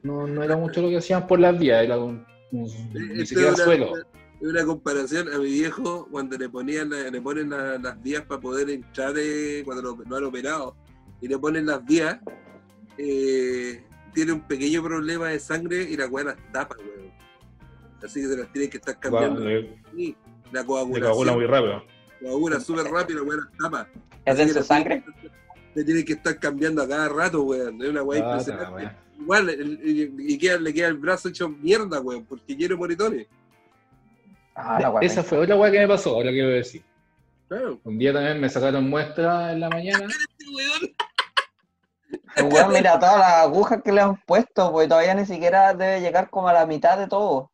[0.03, 3.49] no, no era mucho lo que hacían por las vías, era un- ni Esto siquiera
[3.51, 3.93] es una- suelo.
[3.97, 8.23] es una comparación a mi viejo cuando le ponían la- le ponen la- las vías
[8.25, 10.75] para poder entrar eh, cuando lo, lo han operado
[11.21, 12.19] y le ponen las vías
[12.97, 13.83] eh,
[14.13, 17.11] tiene un pequeño problema de sangre y la weá las tapa weón.
[18.03, 20.15] así que se las tienen que estar cambiando Le, Sí,
[20.51, 21.83] la le coagula muy coagulación rápido.
[22.21, 23.87] coagula súper rápido la weá las tapa
[24.25, 25.03] ¿Es la sangre?
[25.75, 28.95] le tienen que estar cambiando a cada rato weón es una weá Ah, impresionante.
[29.19, 33.27] Igual el- y, y queda- le queda el brazo hecho mierda weón porque quiere moritones
[34.55, 35.05] Ah, la weá.
[35.05, 36.81] Esa fue otra weá que me pasó, ahora quiero decir.
[37.47, 40.07] claro Un día también me sacaron muestra en la mañana.
[40.55, 40.95] weón
[42.35, 46.01] El weón, mira todas las agujas que le han puesto, pues todavía ni siquiera debe
[46.01, 47.51] llegar como a la mitad de todo.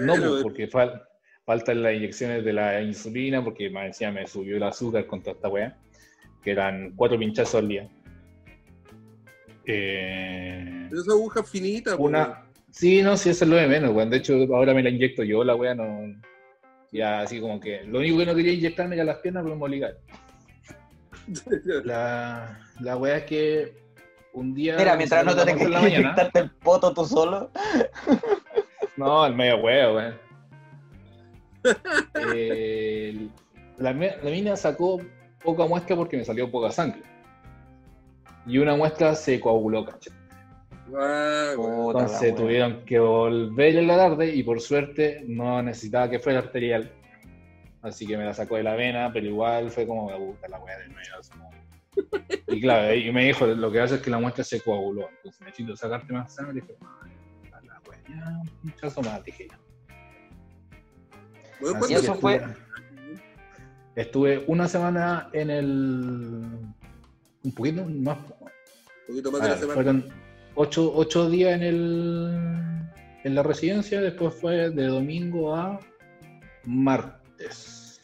[0.00, 1.02] No, Bueno, pues, porque fal-
[1.44, 5.36] faltan las inyecciones de la insulina, porque más encima me subió el azúcar con toda
[5.36, 5.76] esta weá,
[6.42, 7.88] que eran cuatro pinchazos al día.
[9.70, 12.42] Eh, Pero esa aguja finita, una.
[12.70, 14.08] Sí, no, sí, eso es lo de menos, weón.
[14.08, 16.14] De hecho, ahora me la inyecto yo, la weá no.
[16.90, 17.84] Ya, así como que.
[17.84, 19.98] Lo único que no quería inyectarme era las piernas, pero me obligaron.
[21.84, 23.72] La, la weá es que
[24.32, 24.76] un día.
[24.78, 25.98] Mira, mientras no te tengas que mañana.
[25.98, 27.50] inyectarte el poto tú solo.
[28.96, 30.14] No, el medio huevo, weón.
[32.34, 33.28] Eh,
[33.76, 35.00] la, la mina sacó
[35.44, 37.00] poca muestra porque me salió poca sangre.
[38.48, 40.12] Y una muestra se coaguló, ¿cachai?
[40.90, 46.38] La Entonces tuvieron que volver en la tarde y por suerte no necesitaba que fuera
[46.38, 46.90] arterial.
[47.82, 50.58] Así que me la sacó de la vena, pero igual fue como me gusta la
[50.60, 51.00] weá de nuevo.
[51.20, 51.50] así como-
[52.48, 55.08] Y claro, y me dijo, lo que hace es que la muestra se coaguló.
[55.18, 56.58] Entonces necesito sacarte más sangre.
[56.58, 56.74] Y dije,
[57.52, 59.48] "Ah, la weá, ya, un pinchazo más, dije
[61.60, 62.54] ¿cuánto eso que fue- estuve-
[63.96, 66.44] Estuve una semana en el.
[67.48, 68.18] Un poquito más.
[68.18, 69.74] Un poquito más de la semana.
[69.74, 70.04] fueron
[70.54, 72.90] ocho, ocho días en el.
[73.24, 75.80] En la residencia, después fue de domingo a
[76.66, 78.00] martes.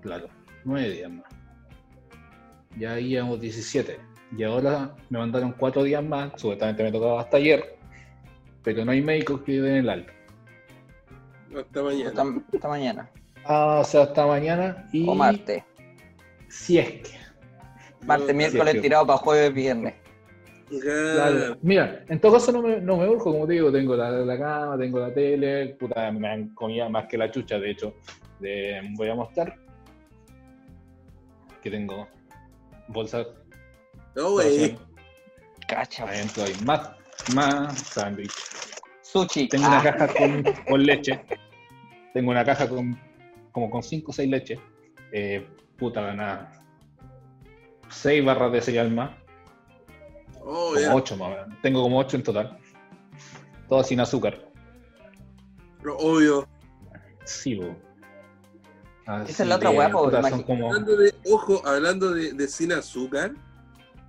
[0.00, 0.28] Claro,
[0.64, 1.26] nueve días más.
[2.78, 3.98] Ya íbamos 17.
[4.36, 7.76] Y ahora me mandaron cuatro días más, supuestamente me tocaba hasta ayer,
[8.62, 10.12] pero no hay médicos que den el alta.
[11.56, 12.08] Hasta mañana.
[12.10, 13.10] Esta, esta mañana.
[13.44, 15.62] Ah, o sea, hasta mañana y O martes.
[16.48, 17.27] si es que.
[18.08, 18.80] Martes, miércoles sí.
[18.80, 19.94] tirado para jueves, viernes.
[20.82, 21.56] Claro.
[21.62, 24.38] Mira, en todo caso no me, no me urjo, como te digo, tengo la, la
[24.38, 27.94] cama, tengo la tele, puta, me han comido más que la chucha, de hecho.
[28.38, 29.56] De- voy a mostrar
[31.62, 32.06] que tengo
[32.88, 33.26] bolsas
[34.14, 34.76] No, güey.
[35.66, 36.04] Cacha.
[36.04, 36.90] adentro hay más,
[37.34, 38.32] más sándwich.
[39.02, 39.48] Sushi.
[39.48, 41.20] Tengo una Ah, caja con, con leche.
[42.14, 42.98] Tengo una caja con
[43.52, 44.58] como con 5 o 6 leches.
[45.12, 46.52] Eh, puta, nada.
[47.90, 49.10] 6 barras de cereal más.
[50.40, 50.94] Oh, Como ya.
[50.94, 51.28] 8 más.
[51.28, 51.62] o menos.
[51.62, 52.58] Tengo como 8 en total.
[53.68, 54.38] Todas sin azúcar.
[55.82, 56.48] Pero Obvio.
[57.24, 57.76] Sí, bo.
[59.06, 60.68] Así Esa es la otra weá, como...
[60.68, 63.32] Hablando de, ojo, hablando de, de sin azúcar,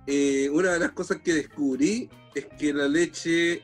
[0.06, 3.62] eh, una de las cosas que descubrí es que la leche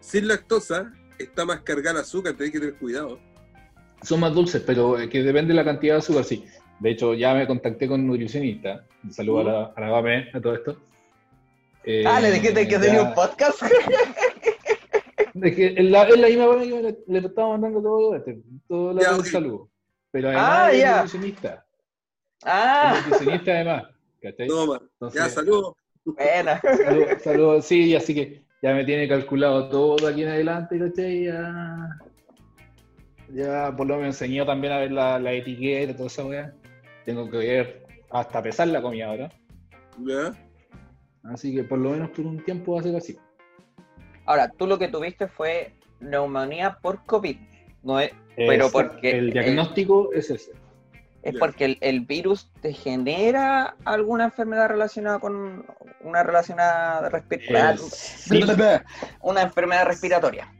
[0.00, 3.20] sin lactosa está más cargada de azúcar, tenés que tener cuidado.
[4.02, 6.44] Son más dulces, pero que depende de la cantidad de azúcar, sí.
[6.80, 8.84] De hecho, ya me contacté con un nutricionista.
[9.04, 10.76] Un saludo a la, a la BAME, a todo esto.
[11.84, 13.62] Eh, Ah, le dijiste que tenía un podcast.
[15.42, 18.38] Es que es la, es la misma BAME que le, le estaba mandando todo este,
[18.68, 19.26] todo la Ya, del ok.
[19.26, 19.68] saludo.
[20.12, 20.94] Pero además Ah, es ya.
[20.96, 21.66] nutricionista.
[22.44, 23.84] Ah, Es nutricionista además.
[24.22, 24.46] ¿cachai?
[24.46, 24.80] Toma.
[24.92, 25.74] Entonces, Ya, saludos.
[26.04, 26.60] buena.
[26.84, 31.24] Saludos, saludos, sí, así que ya me tiene calculado todo aquí en adelante, ¿cachai?
[31.24, 31.88] Ya,
[33.34, 36.24] ya por lo menos me enseñó también a ver la, la etiqueta y toda esa
[36.24, 36.54] weá.
[37.04, 37.83] Tengo que ver
[38.14, 39.30] hasta pesar la comida ahora.
[39.98, 40.32] ¿Ya?
[41.24, 43.18] Así que por lo menos por un tiempo va a ser así.
[44.24, 47.36] Ahora, tú lo que tuviste fue neumonía por COVID.
[47.82, 50.52] No es, Pero porque el diagnóstico es ese.
[51.22, 55.66] es porque el, el virus te genera alguna enfermedad relacionada con
[56.02, 57.76] una relacionada respiratoria.
[57.78, 58.46] Sim-
[59.22, 60.50] Una enfermedad respiratoria.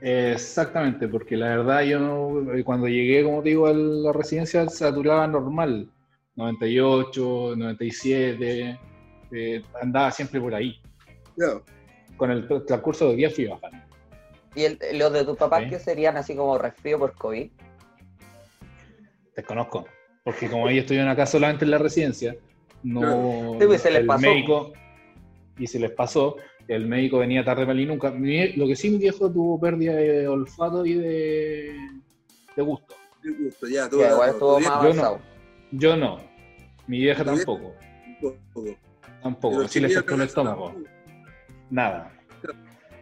[0.00, 5.26] Exactamente, porque la verdad yo no- cuando llegué, como te digo, a la residencia saturaba
[5.26, 5.88] normal,
[6.36, 8.78] 98, 97,
[9.32, 10.80] eh, andaba siempre por ahí.
[12.16, 13.78] Con el transcurso de días fui bajando.
[14.54, 15.70] ¿Y el, los de tus papás Sí.
[15.70, 17.50] que serían así como resfrío por COVID?
[19.36, 19.86] Desconozco,
[20.22, 22.36] porque como ellos estuvieron acá solamente en la residencia,
[22.84, 24.20] no Sí, pues, se les el pasó.
[24.20, 24.72] médico
[25.58, 26.36] y se les pasó,
[26.68, 28.10] el médico venía tarde para y nunca.
[28.10, 31.76] Lo que sí mi viejo tuvo pérdida de olfato y de,
[32.56, 32.94] de gusto.
[33.22, 33.88] Qué gusto, ya.
[33.88, 34.78] tú- igual estuvo más yo no.
[34.80, 35.20] avanzado.
[35.76, 36.20] Yo no,
[36.86, 37.74] mi vieja tampoco,
[39.22, 40.74] tampoco, Pero sí le afectó el estómago,
[41.68, 42.12] nada.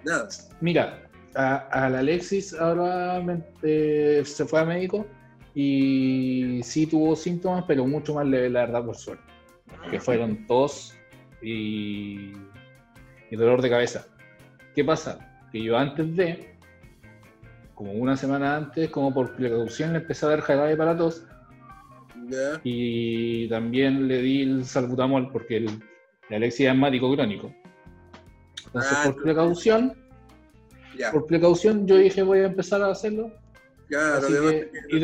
[0.05, 0.29] Nada.
[0.61, 1.03] Mira,
[1.35, 3.23] al Alexis ahora
[3.63, 5.07] eh, se fue a médico
[5.55, 9.25] y sí tuvo síntomas, pero mucho más leve, la verdad, por suerte.
[9.91, 10.95] Que fueron tos
[11.43, 12.33] y,
[13.31, 14.07] y dolor de cabeza.
[14.75, 15.19] ¿Qué pasa?
[15.53, 16.57] Que yo antes de,
[17.75, 21.27] como una semana antes, como por precaución, le empecé a dar jarabe para tos
[22.65, 25.67] Y también le di el salbutamol porque el,
[26.29, 27.53] el Alexis es asmático crónico.
[28.67, 29.95] Entonces, Ah, por precaución,
[31.13, 33.33] por precaución, yo dije voy a empezar a hacerlo.
[33.89, 35.01] Claro, así además que- que y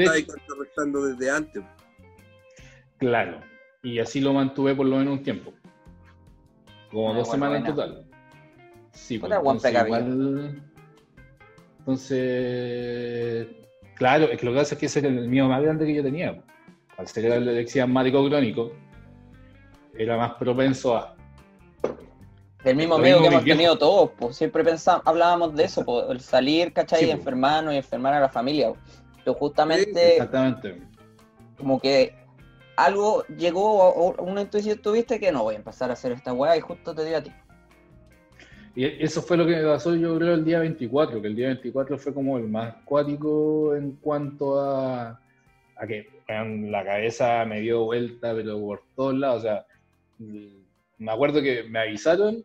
[0.92, 1.62] lo desde antes.
[2.98, 3.40] Claro.
[3.82, 5.52] Y así lo mantuve por lo menos un tiempo.
[6.90, 8.04] Como Ah, dos semanas en total.
[8.92, 10.62] Sí, pues, entonces igual.
[11.80, 13.48] Entonces.
[13.94, 15.94] Claro, es que lo que pasa es que ese era el miedo más grande que
[15.94, 16.42] yo tenía.
[16.98, 18.72] Al ser el Alexis asmático crónico,
[19.96, 21.14] era más propenso a.
[22.64, 26.72] Del mismo miedo que hemos tenido todos, pues siempre pensamos, hablábamos de eso, el salir,
[26.72, 27.00] ¿cachai?
[27.00, 28.72] Sí, y enfermarnos y enfermar a la familia.
[29.18, 30.82] Pero justamente, Exactamente.
[31.56, 32.16] como que
[32.76, 36.56] algo llegó, o una intuición tuviste que no voy a empezar a hacer esta weá
[36.56, 37.30] y justo te dio a ti.
[38.74, 41.46] Y eso fue lo que me pasó yo creo el día 24, que el día
[41.46, 45.20] 24 fue como el más cuático en cuanto a,
[45.78, 49.38] a que la cabeza me dio vuelta, pero por todos lados.
[49.38, 49.66] O sea,
[50.18, 50.58] mm,
[50.98, 52.44] me acuerdo que me avisaron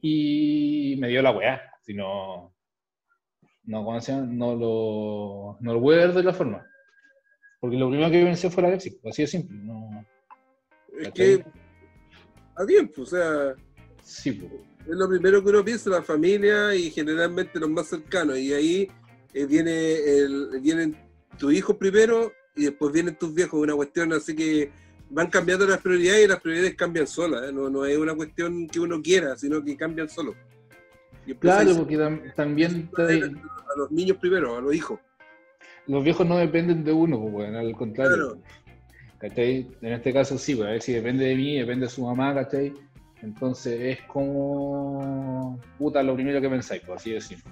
[0.00, 1.62] y me dio la weá.
[1.82, 2.54] Si no,
[3.64, 4.26] no, ¿cómo se llama?
[4.26, 6.66] no, lo, no lo pude ver de la forma.
[7.60, 9.56] Porque lo primero que pensé fue la Alexis, así de simple.
[9.58, 10.04] No,
[10.98, 11.44] Es que
[12.56, 13.54] a tiempo, o sea,
[14.02, 14.52] sí, pues.
[14.80, 18.38] es lo primero que uno piensa, la familia y generalmente los más cercanos.
[18.38, 18.88] Y ahí
[19.34, 20.96] eh, viene el, vienen
[21.38, 24.70] tus hijos primero y después vienen tus viejos, una cuestión así que
[25.10, 27.48] van cambiando las prioridades y las prioridades cambian solas.
[27.48, 27.52] ¿eh?
[27.52, 30.34] No, no es una cuestión que uno quiera, sino que cambian solo.
[31.26, 34.98] Y Claro, porque tam- también te- a los niños primero, a los hijos.
[35.86, 38.14] los viejos no dependen de uno, pues, weón, al contrario.
[38.14, 38.42] Claro.
[39.18, 39.68] ¿Cachai?
[39.82, 42.32] En este caso sí, pues, a ver si depende de mí, depende de su mamá,
[42.34, 42.72] ¿cachai?
[43.22, 45.60] Entonces es como.
[45.78, 47.44] Puta, lo primero que pensáis, por así decirlo.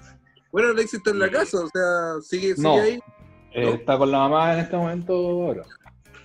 [0.51, 2.81] Bueno, Alexis está en la casa, o sea, sigue, sigue No.
[2.81, 2.99] ahí.
[3.53, 3.73] Eh.
[3.75, 5.63] Está con la mamá en este momento ahora.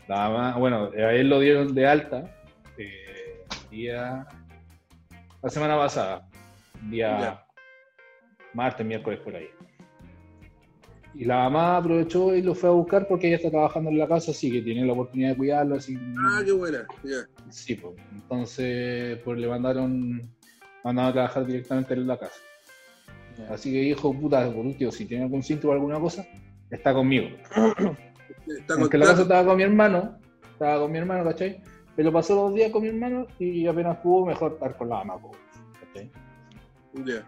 [0.09, 2.31] La mamá, bueno, a él lo dieron de alta
[2.77, 4.27] eh, día.
[5.43, 6.29] La semana pasada,
[6.91, 7.47] día Ya.
[8.53, 9.49] martes, miércoles por ahí.
[11.15, 14.09] Y la mamá aprovechó y lo fue a buscar porque ella está trabajando en la
[14.09, 15.77] casa, así que tiene la oportunidad de cuidarlo.
[15.77, 16.87] Así, Ah, qué buena.
[17.05, 17.29] Ya.
[17.51, 17.95] Sí, pues.
[18.13, 20.29] Entonces, pues le mandaron,
[20.83, 22.41] mandaron a trabajar directamente en la casa.
[23.49, 26.27] Así que dijo, puta, por último, si tiene algún síntoma o alguna cosa,
[26.71, 27.29] está conmigo.
[28.47, 29.23] Está Aunque la casa contando.
[29.23, 30.19] estaba con mi hermano,
[30.53, 31.63] estaba con mi hermano, ¿cachai?
[31.97, 35.21] Pero pasó dos días con mi hermano y apenas pudo mejor estar con la mamá,
[35.81, 36.11] ¿cachai?
[37.05, 37.25] Ya.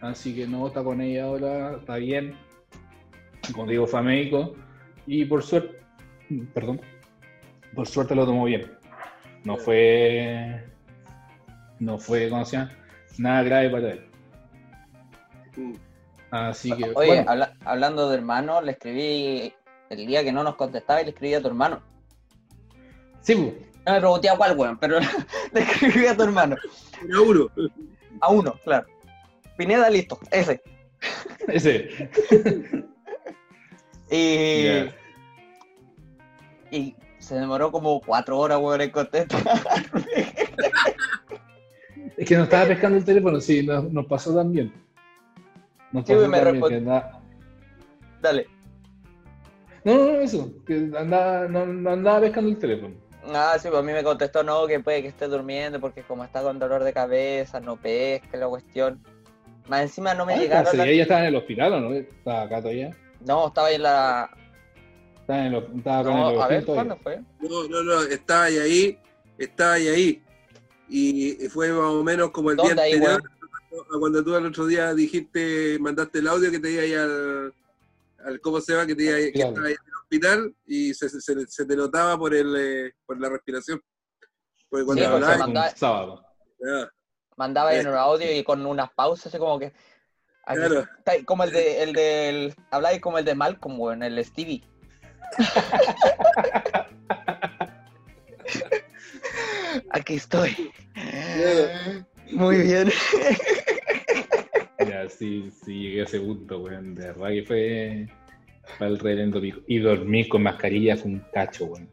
[0.00, 2.34] Así que no está con ella ahora, está bien.
[3.52, 4.54] Como digo, fue a médico
[5.06, 5.78] y por suerte,
[6.54, 6.80] perdón,
[7.74, 8.70] por suerte lo tomó bien.
[9.44, 10.64] No fue,
[11.80, 12.70] no fue, ¿cómo se llama?
[13.18, 14.06] Nada grave para él.
[15.56, 15.72] Mm.
[16.30, 19.52] Así que, Oye, bueno, habla- hablando de hermano, le escribí
[19.90, 21.82] el día que no nos contestaba y le escribí a tu hermano.
[23.20, 23.34] sí,
[23.86, 24.98] No me pregunté a cuál, weón, pero
[25.52, 26.56] le escribí a tu hermano.
[27.08, 27.48] Era uno.
[28.20, 28.86] A uno, claro.
[29.56, 30.62] Pineda, listo, ese.
[31.48, 32.10] ese.
[34.14, 34.90] Y,
[36.70, 39.40] y se demoró como cuatro horas, weón, en contestar.
[42.18, 44.70] Es que no estaba pescando el teléfono, sí, nos, nos pasó también.
[45.92, 46.94] Nos Sí, pasó me también
[48.22, 48.46] Dale.
[49.84, 52.94] No, no, no, eso, que andaba, no, no andaba pescando el teléfono.
[53.34, 56.24] Ah, sí, pues a mí me contestó, no, que puede que esté durmiendo porque como
[56.24, 59.00] está con dolor de cabeza, no pesca la cuestión.
[59.68, 61.94] Más encima no me Ah, llegaron las- ella estaba en el hospital, ¿o no?
[61.94, 62.96] Estaba acá todavía.
[63.20, 64.30] No, estaba ahí en la...
[65.20, 66.74] Estaba, en el, estaba con el No, a ver, todavía.
[66.74, 67.20] ¿cuándo fue?
[67.40, 68.98] No, no, no, estaba ahí, ahí,
[69.38, 70.22] estaba ahí, ahí.
[70.88, 73.22] Y fue más o menos como el día ¿Dónde ahí, anterior,
[73.94, 77.54] a cuando tú el otro día dijiste, mandaste el audio que te iba ahí al,
[78.24, 78.86] al ¿cómo se llama?
[78.86, 79.48] Que, te que Claro.
[79.50, 83.20] estaba ahí en el hospital y se, se, se te notaba por el eh, por
[83.20, 83.80] la respiración.
[84.68, 86.24] Porque cuando Sí, pues, mandaba- un sábado.
[86.66, 86.88] ah,
[87.36, 89.66] Mandaba ahí en el audio y con unas pausas, así como que...
[90.44, 90.80] aquí Claro.
[90.98, 91.82] está como el de...
[91.82, 94.62] El del, habláis como el de Malcolm, weón, el Stevie.
[99.90, 100.72] Aquí estoy.
[102.32, 102.92] Muy bien.
[105.18, 106.94] Sí, sí, llegué a ese punto, weón.
[106.94, 108.06] De verdad que fue
[108.78, 109.60] para el reverendo pico.
[109.66, 111.88] Y dormir con mascarilla fue un cacho, weón.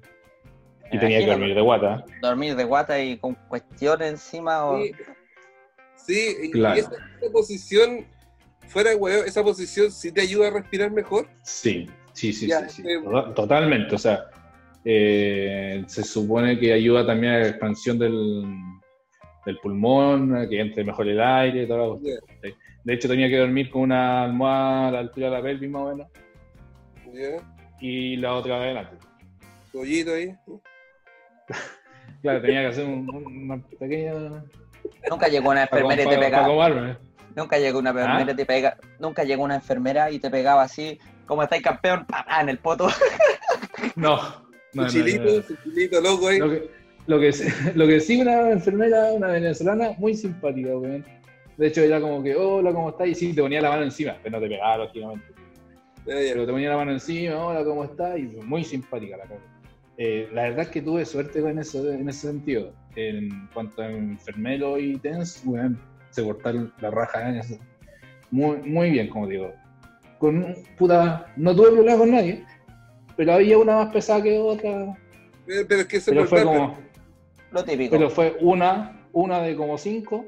[0.91, 2.03] Y tenía que dormir de guata.
[2.21, 4.65] Dormir de guata y con cuestiones encima.
[4.65, 4.81] O...
[4.81, 4.91] Sí,
[5.95, 6.75] sí, y- Claro.
[6.75, 8.05] y esa, esa posición,
[8.67, 11.27] fuera de huevo, esa posición sí te ayuda a respirar mejor.
[11.43, 12.89] Sí, sí, sí, Ya, sí, sí.
[12.89, 13.93] eh, To- Totalmente.
[13.93, 14.25] O sea,
[14.83, 18.43] eh, se supone que ayuda también a la expansión del,
[19.45, 22.19] del pulmón, a que entre mejor el aire y toda la cuestión.
[22.43, 22.49] Ya,
[22.83, 25.81] De hecho, tenía que dormir con una almohada a la altura de la pelvis más
[25.81, 26.07] o menos
[27.13, 27.41] ya,
[27.79, 28.95] y la otra adelante.
[29.71, 30.35] pollito ahí.
[32.21, 33.09] Claro, tenía que hacer un-
[33.49, 34.13] una pequeña.
[35.09, 36.43] Nunca llegó una para enfermera y te para pegaba.
[36.45, 36.97] acomodarme.
[37.35, 38.31] Nunca llegó una enfermera ¿Ah?
[38.31, 38.77] y te pega.
[38.99, 42.57] Nunca llegó una enfermera y te pegaba así, como estáis campeón, pa, pa, en el
[42.57, 42.89] poto.
[43.95, 44.17] No.
[44.17, 46.09] no, no, Su chilito, no, no.
[46.09, 46.39] loco ahí.
[46.39, 46.69] Lo que,
[47.07, 51.05] lo, que, sí- lo que sí, una enfermera, una venezolana, muy simpática, weón.
[51.59, 53.09] De hecho, era como que, hola, ¿cómo estás?
[53.09, 55.25] Y sí, te ponía la mano encima, pero no te pegaba, lógicamente.
[56.05, 58.17] Pero te ponía la mano encima, hola, ¿cómo estás?
[58.17, 59.41] Y muy simpática la cara.
[59.97, 62.71] Eh, la verdad es que tuve suerte en eso, en ese sentido.
[62.95, 65.43] En cuanto a enfermero y TENS,
[66.11, 67.57] se cortaron la raja en eso.
[68.31, 69.51] Muy, muy bien, como digo.
[70.17, 72.45] Con puta, no tuve problemas con nadie,
[73.17, 74.97] pero había una más pesada que otra.
[75.45, 76.77] Eh, Pero es que se Pero fue como,
[77.51, 77.97] Lo típico.
[77.97, 80.25] pero fue una, una de como cinco,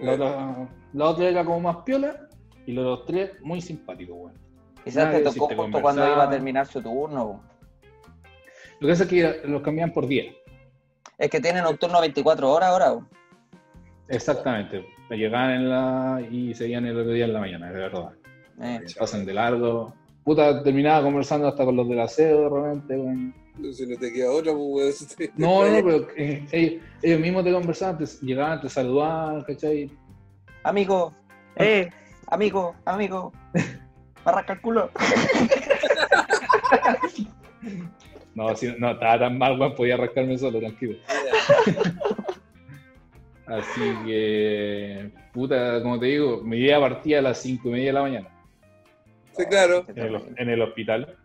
[0.00, 2.28] la otra, la otra era como más piola,
[2.66, 4.50] y los otros tres muy simpáticos, weón.
[4.84, 7.42] Quizás te tocó justo cuando iba a terminar su turno.
[8.80, 10.32] Lo que pasa es que los cambian por día.
[11.18, 13.06] Es que tienen un turno 24 horas ahora.
[14.08, 14.86] Exactamente.
[15.10, 18.12] Llegaban en la y seguían el otro día en la mañana, de verdad.
[18.62, 19.94] Eh, Pasan de largo.
[20.24, 23.34] Puta, terminaba conversando hasta con los del aseo de repente, weón.
[23.72, 25.16] Si no te queda otra, pues.
[25.36, 29.90] No, no, pero eh, ellos, ellos mismos te conversaban, te, llegaban, te saludaban, ¿cachai?
[30.62, 31.14] Amigo,
[31.56, 31.88] eh,
[32.26, 33.32] amigo, amigo.
[34.24, 34.90] Barraca el culo.
[38.34, 40.98] No, si, no, estaba tan mal, weón, podía rascarme solo, tranquilo.
[43.46, 47.92] Así que, puta, como te digo, mi día partía a las 5 y media de
[47.92, 48.28] la mañana
[49.32, 49.84] Sí, claro.
[49.88, 51.16] en el, en el hospital,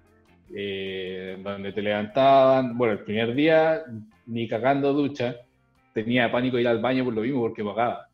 [0.58, 3.84] eh, donde te levantaban, bueno, el primer día
[4.28, 5.36] ni cagando ducha,
[5.94, 8.10] tenía pánico de ir al baño por lo mismo, porque pagaba.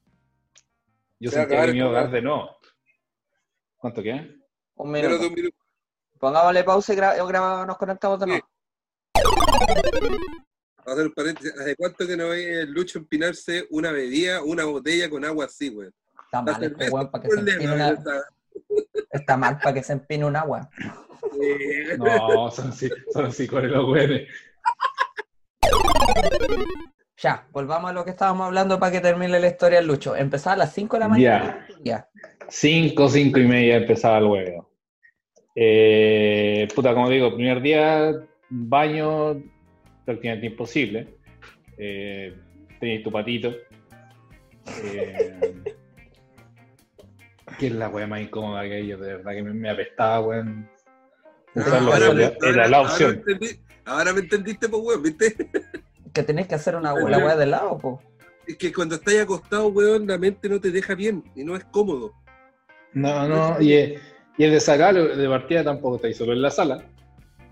[1.20, 2.50] Yo a sentía que me iba a de no.
[3.78, 4.38] ¿Cuánto qué?
[4.76, 5.28] Un minuto.
[5.28, 5.56] un minuto.
[6.20, 8.48] Pongámosle pausa y gra- graba- nos conectamos de nuevo.
[10.84, 11.54] A hacer un paréntesis.
[11.60, 15.70] ¿Hace cuánto que no ve el Lucho empinarse una bebida, una botella con agua así,
[15.70, 15.90] güey?
[16.26, 18.22] Está mal, este weón, es para un que se empine problema, una...
[19.12, 20.70] Está mal para que se empine un agua.
[21.98, 24.28] No, son así, son así con los güeyes.
[27.22, 30.16] Ya, volvamos a lo que estábamos hablando para que termine la historia del Lucho.
[30.16, 31.68] Empezaba a las 5 de la mañana.
[31.84, 32.10] Ya.
[32.50, 34.72] Cinco, cinco y media empezaba el huevo.
[35.56, 38.14] Eh, puta, como digo, primer día,
[38.50, 39.42] baño,
[40.04, 41.08] prácticamente imposible.
[41.78, 42.36] Eh,
[42.80, 43.54] tenías tu patito.
[44.84, 45.40] Eh,
[47.60, 50.20] que es la wea más incómoda que hay, yo de verdad que me, me apestaba,
[50.22, 50.70] weón.
[51.56, 53.24] Ahora era, me- era ahora- la ahora opción.
[53.26, 55.36] me entendí- Ahora me entendiste, pues, weón, ¿viste?
[56.14, 58.02] Que tenés que hacer una la weá de lado, po.
[58.46, 61.64] Es que cuando estás acostado, weón, la mente no te deja bien y no es
[61.66, 62.14] cómodo.
[62.94, 64.02] No, no, y, es-
[64.38, 66.84] y el de sacar de partida tampoco está ahí solo en la sala.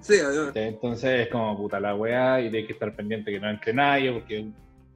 [0.02, 0.52] Sí, además.
[0.56, 4.12] Entonces es como puta la weá y tienes que estar pendiente que no entre nadie
[4.12, 4.50] porque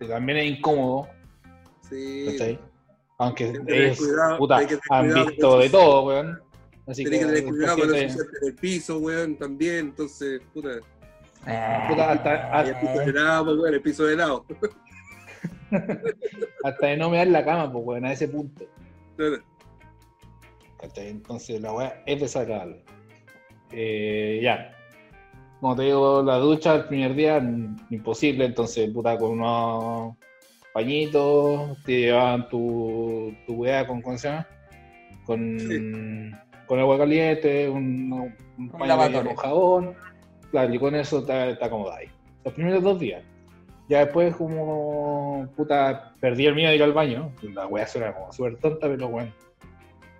[0.07, 1.07] también es incómodo.
[1.89, 2.25] Sí.
[2.31, 2.59] ¿cachai?
[3.17, 4.67] Aunque es, cuidado, puta, han
[5.05, 6.41] cuidado visto de todo, weón.
[6.87, 9.77] Así Tienes que tener cuidado con imagínate, ensuciarte en el piso, weón, también.
[9.77, 10.69] Entonces, puta.
[11.47, 14.45] Eh, puta, hasta, El piso de pues, weón, el piso de helado.
[16.63, 18.65] hasta de no me dar la cama, pues, weón, a ese punto.
[19.15, 19.37] Claro.
[20.95, 22.83] Entonces la weá es desagradable.
[23.71, 24.75] Eh, ya.
[25.59, 27.37] Como te digo, la ducha el primer día,
[27.89, 30.15] imposible, entonces, puta, con unos
[30.73, 34.47] pañitos, te llevaban tu, tu weá con, ¿cómo se llama?
[35.25, 39.95] Con, con agua caliente, un, un paño con jabón,
[40.51, 42.09] claro, y con eso te, te acomodáis.
[42.43, 43.23] Los primeros dos días.
[43.89, 48.31] Ya después, como, puta, perdí el miedo de ir al baño, la weá suena como
[48.33, 49.31] súper tonta, pero bueno,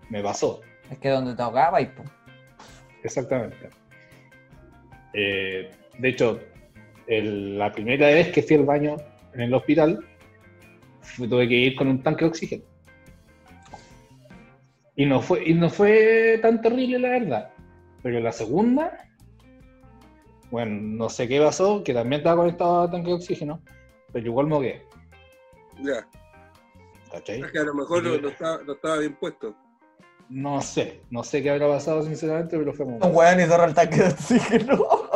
[0.09, 0.61] me pasó.
[0.91, 2.03] es que donde te ahogaba y po.
[3.03, 3.69] Exactamente.
[5.13, 6.39] Eh, de hecho,
[7.07, 8.97] el- la primera vez que fui al baño
[9.33, 9.99] en el hospital,
[11.17, 12.63] tuve que ir con un tanque de oxígeno.
[14.95, 17.49] Y no fue, y no fue tan terrible, la verdad.
[18.03, 18.97] Pero la segunda,
[20.51, 23.61] bueno, no sé qué pasó, que también estaba conectado al tanque de oxígeno,
[24.11, 24.83] pero igual me ahogué.
[25.81, 26.07] Ya.
[27.11, 27.41] ¿Cachai?
[27.41, 29.55] Es que a lo mejor no, no estaba, no estaba bien puesto.
[30.29, 32.97] No sé, no sé qué habrá pasado, sinceramente, pero fue como.
[32.97, 34.83] Un weón y zorra el tanque de oxígeno.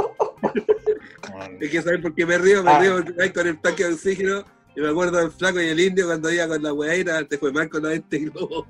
[1.59, 2.63] Es que ¿sabes por qué me río?
[2.63, 2.79] Me Ah.
[2.79, 4.43] río con el tanque de oxígeno
[4.77, 7.51] y me acuerdo del flaco y el indio cuando iba con la weaira, te fue
[7.51, 8.67] mal con la este globo.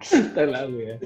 [0.00, 0.98] Está la wea.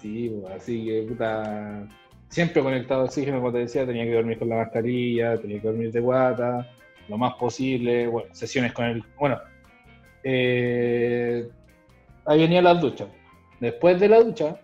[0.00, 1.86] Sí, así que puta.
[2.28, 5.68] Siempre conectado al oxígeno, como te decía, tenía que dormir con la mascarilla, tenía que
[5.68, 6.68] dormir de guata,
[7.08, 8.08] lo más posible.
[8.08, 9.04] Bueno, sesiones con el.
[9.16, 9.40] Bueno,
[10.24, 11.48] eh,
[12.24, 13.06] ahí venía la ducha.
[13.60, 14.60] Después de la ducha,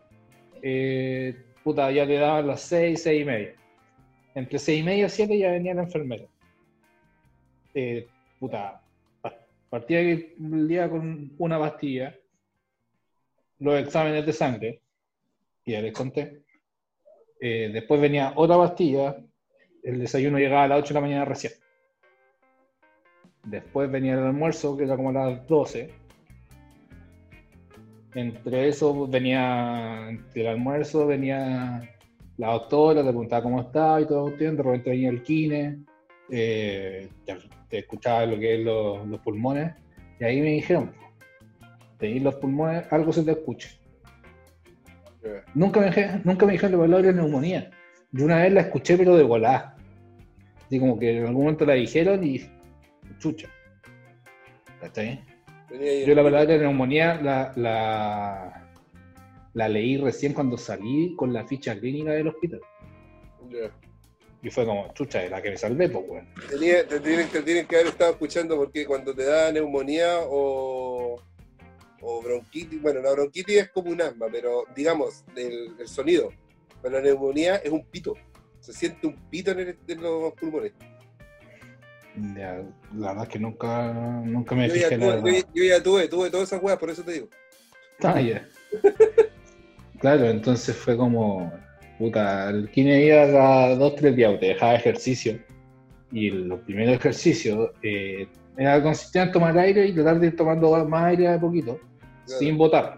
[0.62, 3.59] eh, puta, ya le daban las seis, seis y media.
[4.34, 6.24] Entre seis y media y siete ya venía la enfermera.
[7.74, 8.08] Eh,
[8.38, 8.80] puta,
[9.20, 9.36] pa-
[9.68, 12.14] partía el día con una pastilla,
[13.58, 14.80] los exámenes de sangre,
[15.64, 16.42] que ya les conté.
[17.40, 19.16] Eh, después venía otra pastilla,
[19.82, 21.52] el desayuno llegaba a las 8 de la mañana recién.
[23.44, 25.90] Después venía el almuerzo, que era como a las 12.
[28.14, 31.80] Entre eso venía, entre el almuerzo venía
[32.40, 35.84] la doctora, te preguntaba cómo estaba y todo, de repente venía el kine,
[36.30, 37.06] eh,
[37.68, 39.74] te, escuchaba lo que es los, los pulmones,
[40.18, 40.90] y ahí me dijeron,
[41.98, 43.68] tenéis los pulmones, algo se te escucha.
[45.54, 47.70] Nunca me, nunca me dijeron la palabra neumonía.
[48.10, 49.76] Yo una vez la escuché, pero de volada.
[50.64, 52.40] Así como que en algún momento la dijeron y
[53.18, 53.48] chucha.
[54.94, 55.22] Tenía
[55.78, 58.59] ahí Yo la palabra neumonía la, la,
[59.54, 62.60] la leí recién cuando salí con la ficha clínica del hospital.
[63.50, 63.70] Ya.
[64.42, 66.28] Y fue como, chucha, de la que me salvé, pues, weón.
[66.48, 71.20] Tenía- te, tienen, te tienen que haber estado escuchando porque cuando te da neumonía o,
[72.00, 76.32] o bronquitis, bueno, la bronquitis es como un asma, pero digamos, el, el sonido,
[76.80, 78.14] pero la neumonía es un pito.
[78.60, 80.72] Se siente un pito en, el- en los pulmones.
[82.36, 82.62] Ya,
[82.96, 83.92] la verdad es que nunca,
[84.24, 85.46] nunca me Yo ya, fijé la tuve, verdad.
[85.54, 87.28] yo, yo ya tuve, tuve todas esas weas, por eso te digo.
[88.02, 88.48] Ah, ya.
[90.00, 91.52] claro, entonces fue como,
[91.98, 95.38] puta, el kine iba cada dos, tres días, te dejaba ejercicio.
[96.12, 98.26] Y los primeros ejercicios eh,
[98.56, 101.78] era consistente en tomar aire y tratar de ir tomando más aire de poquito,
[102.26, 102.38] Claro.
[102.40, 102.96] sin botar.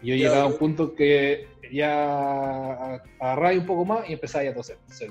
[0.00, 4.50] Y yo Ya, llegaba a un punto que ya agarráis un poco más y empezáis
[4.50, 4.76] a toser.
[4.86, 5.10] toser.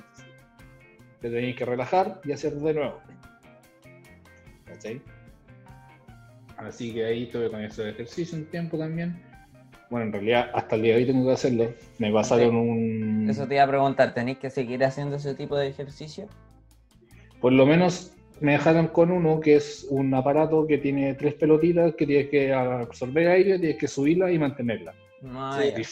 [1.19, 2.99] Te tenéis que relajar y hacer de nuevo.
[4.65, 5.01] ¿Cachai?
[6.57, 9.21] Así que ahí estuve con ese ejercicio un tiempo también.
[9.91, 11.73] Bueno, en realidad hasta el día de hoy tengo que hacerlo.
[11.99, 13.29] Me pasaron un...
[13.29, 16.27] Eso te iba a preguntar, ¿tenéis que seguir haciendo ese tipo de ejercicio?
[17.41, 21.93] Por lo menos me dejaron con uno que es un aparato que tiene tres pelotitas
[21.95, 24.93] que tienes que absorber aire, tienes que subirla y mantenerla.
[25.59, 25.83] Sí.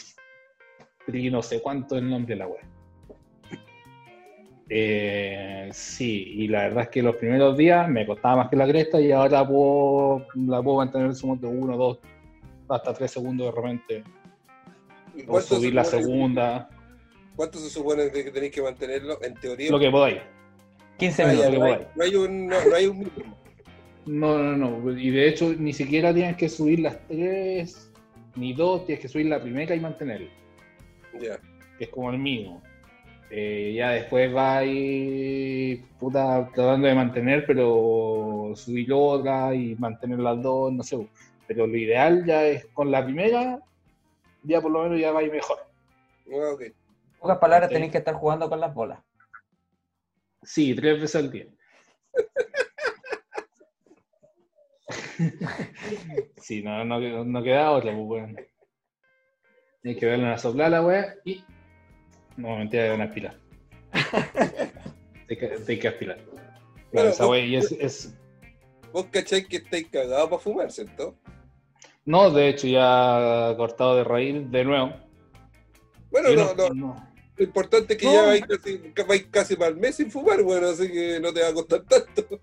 [1.12, 2.60] Y no sé cuánto es el nombre de la web.
[4.70, 8.66] Eh, sí, y la verdad es que los primeros días me costaba más que la
[8.66, 11.98] cresta y ahora puedo, la puedo mantener en su momento uno, dos,
[12.74, 14.04] hasta tres segundos de repente.
[15.16, 16.68] ¿Y O se subir la segunda,
[17.36, 19.22] ¿Cuánto se supone que tenéis que mantenerlo?
[19.22, 19.70] En teoría.
[19.70, 20.18] lo que podáis.
[20.98, 21.52] 15 Ah, ya, minutos.
[21.52, 21.96] lo que no, hay, podáis.
[21.96, 23.36] no hay un, no, no hay un mínimo.
[24.06, 24.98] No, no, no.
[24.98, 27.90] Y de hecho, ni siquiera tienes que subir las tres
[28.36, 30.28] ni dos, tienes que subir la primera y mantenerla.
[31.20, 31.38] Ya.
[31.78, 32.62] que es como el mínimo.
[33.30, 40.42] Eh, ya después va ahí, puta, tratando de mantener, pero subir otra y mantener las
[40.42, 40.96] dos, no sé.
[41.50, 43.58] Pero lo ideal ya es con la primera,
[44.44, 45.58] ya por lo menos ya va a ir mejor.
[46.32, 46.60] Ah, ok.
[46.60, 46.74] En
[47.18, 49.00] pocas palabras, tenéis que estar jugando con las bolas.
[50.44, 51.46] Sí, tres veces al día.
[56.36, 58.36] sí, no, no, no queda otra, pues, weón.
[59.82, 61.44] Tienes que darle una soplada a la wea y.
[62.36, 63.34] No, mentira, de una aspirar.
[65.26, 66.18] Tienes que, tienes que aspirar.
[66.18, 66.38] Claro,
[66.92, 68.16] Bueno, esa vos- wea y es, es.
[68.92, 71.16] Vos cacháis que estáis cagados para fumar, ¿cierto?
[72.04, 74.92] No, de hecho, ya cortado de raíz de nuevo.
[76.10, 78.12] Bueno, no, no, no- lo importante es que No.
[78.12, 78.78] ya vais casi,
[79.08, 81.82] vais casi para el mes sin fumar, bueno, así que no te va a costar
[81.84, 82.40] tanto.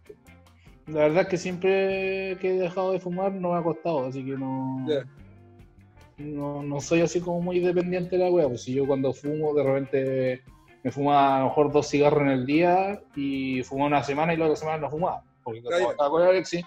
[0.88, 4.24] La verdad es que siempre que he dejado de fumar no me ha costado, así
[4.26, 4.86] que no.
[6.18, 9.54] No, no soy así como muy dependiente de la wea, pues si yo cuando fumo
[9.54, 10.42] de repente
[10.84, 14.38] me fumaba a lo mejor dos cigarros en el día y fumaba una semana y
[14.38, 15.24] la otra semana no fumaba.
[15.44, 15.92] Porque cuando ya.
[15.92, 16.64] estaba con Alexi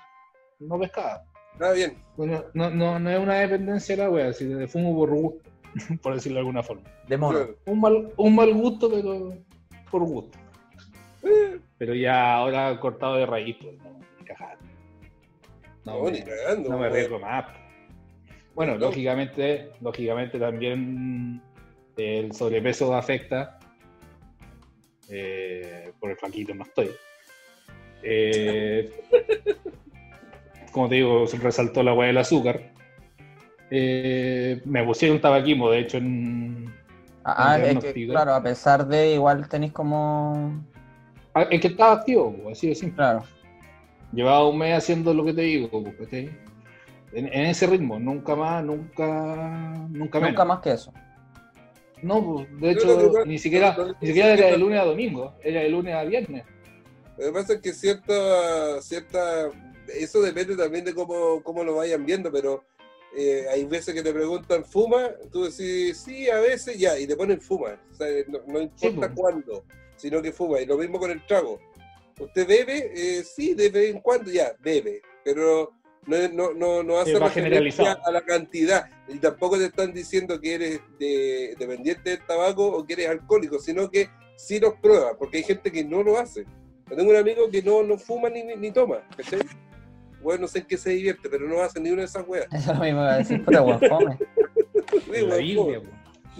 [0.60, 1.24] no pescaba.
[1.52, 1.96] Está bien.
[2.16, 5.50] Bueno, no, no, no es una dependencia de la wea, si de fumo por gusto,
[6.02, 6.82] por decirlo de alguna forma.
[7.06, 7.38] De mono.
[7.38, 7.56] Claro.
[7.66, 9.34] Un mal, un mal gusto, pero
[9.90, 10.38] por gusto.
[11.22, 14.56] Eh, Pero ya ahora cortado de raíz, pues no, ni cagar.
[15.84, 16.68] no, me- ni cagando.
[16.70, 17.46] no me arriesgo más.
[18.54, 18.78] Bueno, No.
[18.80, 21.42] lógicamente, lógicamente también
[21.96, 23.58] el sobrepeso afecta.
[25.08, 26.90] Eh, por el flaquito no estoy.
[28.02, 28.90] Eh,
[30.70, 32.72] como te digo, se resaltó la hueá del azúcar.
[33.70, 36.72] Eh, me pusieron tabaquismo, de hecho, en,
[37.24, 40.64] Ah, en es que, claro, a pesar de igual tenéis como.
[41.34, 42.96] Ah, es que estaba activo, así de simple.
[42.96, 43.24] Claro.
[44.12, 46.30] Llevaba un mes haciendo lo que te digo, ¿cachai?
[47.12, 49.06] en, en ese ritmo, nunca más, nunca,
[49.90, 50.32] nunca menos.
[50.32, 50.92] Nunca más que eso.
[52.02, 55.68] No, pues, de hecho, ni siquiera, ni siquiera era de lunes a domingo, era de
[55.68, 56.44] lunes a viernes.
[57.18, 59.50] Lo que pasa es que cierta, cierta,
[59.94, 62.64] eso depende también de cómo, cómo lo vayan viendo, pero
[63.16, 65.10] eh, hay veces que te preguntan, ¿fuma?
[65.32, 67.80] Tú decís, sí, a veces, ya, y te ponen fuma.
[67.90, 69.12] O sea, no, no importa pues.
[69.14, 69.64] cuándo,
[69.96, 70.60] sino que fuma.
[70.60, 71.58] Y lo mismo con el trago.
[72.18, 72.92] ¿Usted bebe?
[72.94, 75.02] Eh, sí, de vez en cuando, ya, bebe.
[75.24, 75.72] Pero
[76.06, 78.88] no, no, no, no hace referencia a la cantidad.
[79.08, 83.58] Y tampoco te están diciendo que eres de- dependiente del tabaco o que eres alcohólico,
[83.58, 86.44] sino que sí los pruebas, porque hay gente que no lo hace.
[86.88, 89.40] Yo tengo un amigo que no, no fuma ni, ni, ni toma, ¿cachai?
[90.22, 92.46] Bueno, no sé en qué se divierte, pero no hace ni una de esas weas.
[92.52, 94.18] Eso es lo mismo que decir, puta weón, fome.
[94.90, 95.82] Sí, pues.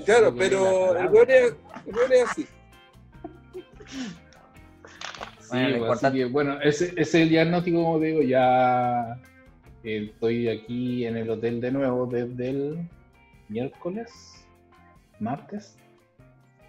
[0.04, 1.54] Claro, pero el weón es,
[1.86, 2.46] el weón es así.
[5.40, 9.18] Sí, Bueno, pues, así que, bueno, ese, ese es el diagnóstico, como te digo, ya
[9.82, 12.78] eh, estoy aquí en el hotel de nuevo desde el
[13.48, 14.46] miércoles,
[15.18, 15.76] martes.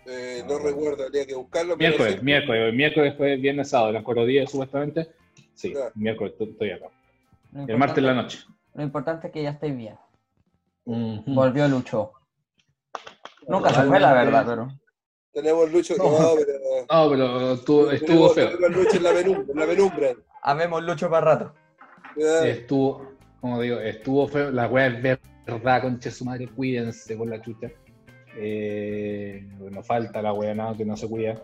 [0.07, 1.77] Eh, no recuerdo, habría que buscarlo.
[1.77, 5.07] Miércoles, miércoles, miércoles fue viernes, sábado, las cuatro días supuestamente.
[5.53, 5.91] Sí, Claro.
[5.95, 6.87] miércoles estoy- estoy acá.
[7.53, 8.39] El martes en la noche.
[8.73, 9.95] Lo importante es que ya estáis bien.
[10.85, 11.23] Ujú.
[11.33, 12.13] Volvió Lucho.
[13.47, 14.67] Nunca se fue, la verdad, pero.
[15.33, 16.03] Tenemos Lucho, No.
[16.19, 16.53] no, pero...
[16.89, 18.49] No, pero estuvo, estuvo tenemos, feo.
[18.57, 19.45] tenemos a Lucho en la penumbra.
[19.53, 20.13] En la penumbra.
[20.43, 21.53] Habemos Lucho para rato.
[22.17, 24.51] Estuvo, como digo, estuvo feo.
[24.51, 25.01] La weá es
[25.47, 27.69] verdad, concha de su madre, cuídense con la chucha.
[28.37, 31.41] Eh, no falta la weá nada que no se cuida.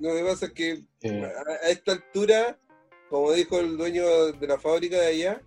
[0.00, 1.32] Lo que pasa es que Eh,
[1.64, 2.58] a esta altura,
[3.08, 4.02] como dijo el dueño
[4.32, 5.42] de la fábrica de allá,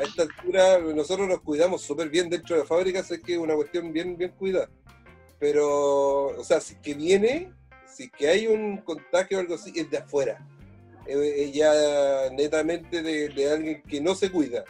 [0.00, 3.38] a esta altura nosotros nos cuidamos súper bien dentro de la fábrica, sé que es
[3.38, 4.70] una cuestión bien, bien cuidada.
[5.38, 7.52] Pero, o sea, si que viene,
[7.86, 10.46] si que hay un contagio o algo así, es de afuera.
[11.06, 11.72] Es, es ya
[12.32, 14.64] netamente de, de alguien que no se cuida,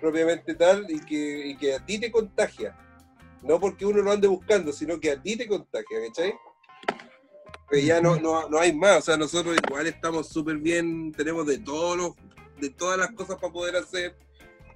[0.00, 2.76] propiamente tal, y que, y que a ti te contagia.
[3.42, 6.34] No porque uno lo ande buscando, sino que a ti te contagia, ¿cachai?
[7.68, 11.46] Pero ya no, no, no hay más, o sea, nosotros igual estamos súper bien, tenemos
[11.46, 12.12] de todos los,
[12.60, 14.23] de todas las cosas para poder hacer.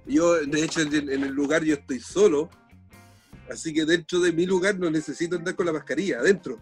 [0.09, 2.49] Yo, de hecho, en, el lugar yo estoy solo,
[3.49, 6.57] así que dentro de mi lugar no necesito andar con la mascarilla, adentro.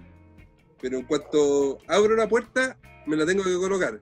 [0.81, 4.01] Pero en cuanto abro la puerta, me la tengo que colocar.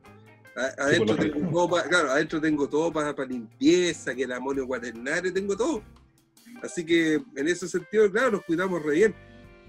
[0.58, 4.66] A- Adentro lo tengo todo para, claro, adentro tengo todo para, limpieza, que el amonio
[4.66, 5.84] cuaternario, tengo todo.
[6.64, 9.16] Así que en ese sentido, claro, nos cuidamos re bien.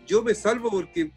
[0.07, 1.13] Yo me salvo porque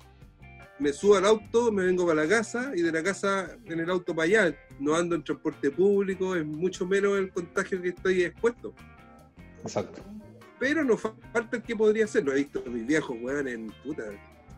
[0.79, 3.89] me subo al auto, me vengo para la casa y de la casa en el
[3.89, 4.55] auto para allá.
[4.79, 8.73] No ando en transporte público, es mucho menos el contagio que estoy expuesto.
[9.61, 10.01] Exacto.
[10.59, 12.23] Pero nos fa- falta el que podría ser.
[12.25, 14.03] Lo he visto a mis viejos, weón, en puta.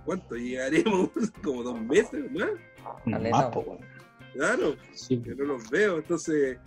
[0.06, 1.10] ¿Cuánto llegaremos?
[1.44, 2.50] Como dos meses más.
[3.10, 3.38] Caleta.
[3.38, 3.80] Más, po, weón.
[4.34, 5.18] Claro, Sí.
[5.22, 5.98] que no los veo.
[5.98, 6.58] Entonces,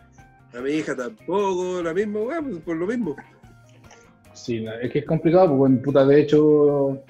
[0.52, 3.16] a mi hija tampoco, la misma, weón, pues, por lo mismo.
[4.34, 7.02] Sí, no, es que es complicado, bueno, puta, de hecho,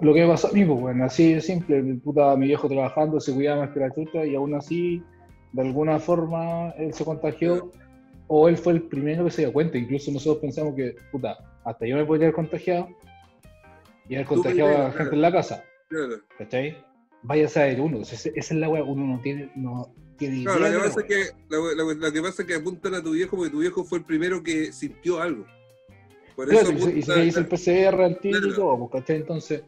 [0.00, 3.20] lo que me pasó a mí, pues, bueno, así de simple, puta, mi viejo trabajando
[3.20, 5.02] se cuidaba más que la chucha y aún así,
[5.52, 7.70] de alguna forma, él se contagió
[8.26, 11.86] o él fue el primero que se dio cuenta, incluso nosotros pensamos que, puta, hasta
[11.86, 12.88] yo me podría haber contagiado
[14.08, 15.12] y haber contagiado a la gente claro.
[15.14, 16.14] en la casa, Claro.
[16.36, 16.76] ¿cachai?
[17.22, 20.54] Vaya a saber uno, esa esa es la weá, uno no tiene, no tiene idea.
[20.56, 22.94] Claro, lo que, la pasa es que, lo, lo- lo que pasa es que apuntan
[22.94, 25.44] a tu viejo porque tu viejo fue el primero que sintió algo.
[26.36, 28.88] Por Claro, eso y se, y se hizo el PCR al tiro Claro.
[28.90, 29.16] pues, ¿cachai?
[29.16, 29.62] Entonces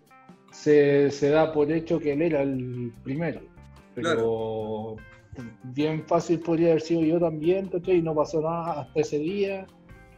[0.63, 3.41] se, se da por hecho que él era el primero.
[3.95, 4.97] Pero
[5.65, 7.97] bien fácil podría haber sido yo también, ¿cachai?
[7.97, 9.67] Y no pasó nada hasta ese día.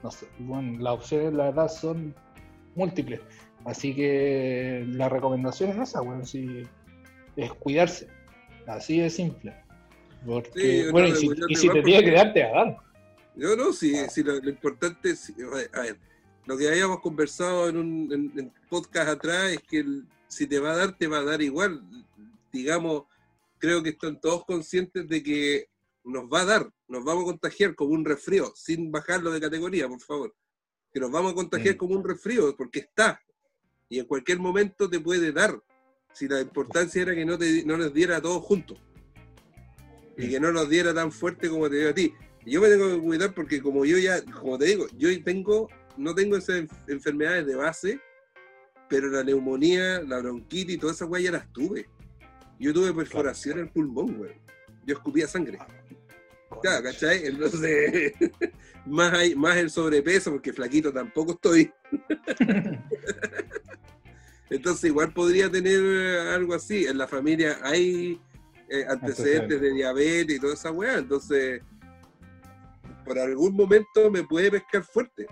[0.03, 2.14] No sé, bueno, las opciones la verdad son
[2.74, 3.20] múltiples.
[3.64, 6.62] Así que la recomendación es esa, bueno, sí,
[7.36, 8.09] es cuidarse.
[8.66, 9.55] Así de simple.
[10.26, 12.49] Porque, Sí, bueno, no, y si, y si te tiene porque- que dar, te va
[12.49, 12.76] a dar.
[13.36, 15.32] Yo no, si, si lo, lo importante es,
[15.72, 15.97] a ver,
[16.47, 20.58] lo que habíamos conversado en un en- en podcast atrás es que el- si te
[20.58, 21.82] va a dar, te va a dar igual.
[22.52, 23.04] Digamos,
[23.58, 25.68] creo que están todos conscientes de que
[26.04, 29.88] nos va a dar, nos vamos a contagiar como un resfrío, sin bajarlo de categoría,
[29.88, 30.34] por favor.
[30.92, 31.78] Que nos vamos a contagiar Mm.
[31.78, 33.20] como un resfrío, porque está.
[33.88, 35.62] Y en cualquier momento te puede dar.
[36.12, 38.78] Si la importancia era que no, te, no nos diera a todos juntos.
[40.16, 42.12] Y que no nos diera tan fuerte como te dio a ti.
[42.44, 46.14] Yo me tengo que cuidar porque como yo ya, como te digo, yo tengo, no
[46.14, 48.00] tengo esas enf- enfermedades de base,
[48.93, 51.88] pero la neumonía, la bronquitis y todas esas weas ya las tuve.
[52.61, 54.32] Yo tuve perforación en el pulmón, güey.
[54.84, 55.59] Yo escupía sangre.
[56.61, 57.24] Claro, ¿cachai?
[57.24, 58.12] Entonces,
[58.86, 61.72] más, hay, más el sobrepeso, porque flaquito tampoco estoy.
[64.51, 65.80] Entonces, igual podría tener
[66.28, 66.84] algo así.
[66.84, 68.20] En la familia hay
[68.68, 70.99] eh, antecedentes de diabetes y toda esa weá.
[70.99, 71.62] Entonces,
[73.07, 75.26] por algún momento me puede pescar fuerte.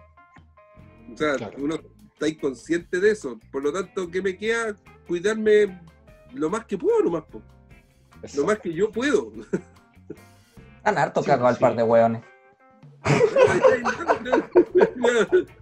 [1.12, 1.58] O sea, Claro.
[1.58, 3.40] uno está inconsciente de eso.
[3.50, 4.76] Por lo tanto, ¿qué me queda?
[5.06, 5.80] Cuidarme
[6.34, 7.40] lo más que puedo, nomás, po.
[8.36, 9.32] lo más que yo puedo.
[10.76, 11.60] Están harto Sí, cagado al sí.
[11.60, 12.22] par de hueones.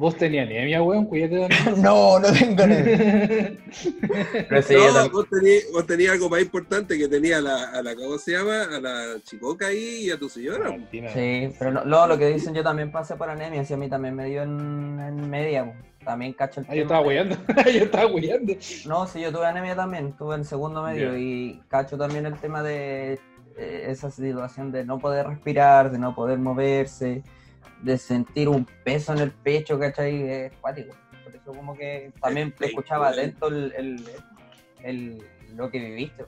[0.00, 1.74] Vos tenías anemia, weón, cuídate de anemia.
[1.82, 2.62] No, no tengo
[4.62, 7.82] sí, yo No, vos tenías, vos tenías algo más importante que tenía a la, a
[7.82, 8.62] la, ¿cómo se llama?
[8.62, 10.70] A la chicoca ahí y a tu señora.
[10.70, 11.10] Valentina.
[11.10, 13.90] Sí, pero no, no, lo que dicen yo también pasé por anemia, si a mí
[13.90, 15.74] también me dio en, en media, po.
[16.02, 17.36] también cacho el Ah, yo tema estaba de- weyando.
[17.70, 18.52] yo estaba weyando.
[18.86, 22.62] No, sí, yo tuve anemia también, tuve en segundo medio y cacho también el tema
[22.62, 23.18] de
[23.58, 27.22] eh, esa situación de no poder respirar, de no poder moverse,
[27.82, 30.22] de sentir un peso en el pecho, ¿cachai?
[30.28, 30.94] Es cuático.
[31.24, 34.04] Por eso como que también Es escuchaba atento el, el-
[34.82, 35.22] el-
[35.56, 36.24] lo que viviste,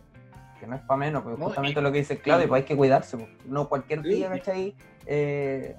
[0.60, 2.76] que no es para menos, porque No, justamente lo que dice Claudio, pues hay que
[2.76, 3.28] cuidarse, pues.
[3.46, 4.74] no cualquier día, ¿cachai?
[5.06, 5.76] Eh,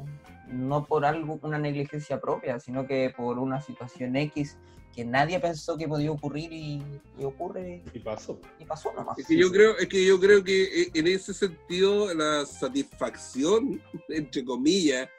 [0.47, 4.57] no por algo, una negligencia propia, sino que por una situación X
[4.95, 6.83] que nadie pensó que podía ocurrir y,
[7.17, 8.39] y ocurre Y pasó.
[8.59, 9.17] y pasó nomás.
[9.17, 13.81] Es que yo creo, es que yo creo que eh, en ese sentido la satisfacción,
[14.09, 15.09] entre comillas,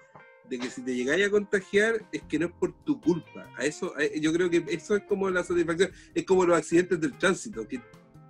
[0.49, 3.49] de que si te llegáis a contagiar es que no es por tu culpa.
[3.57, 7.01] A eso, a- yo creo que eso es como la satisfacción, es como los accidentes
[7.01, 7.81] del tránsito, que,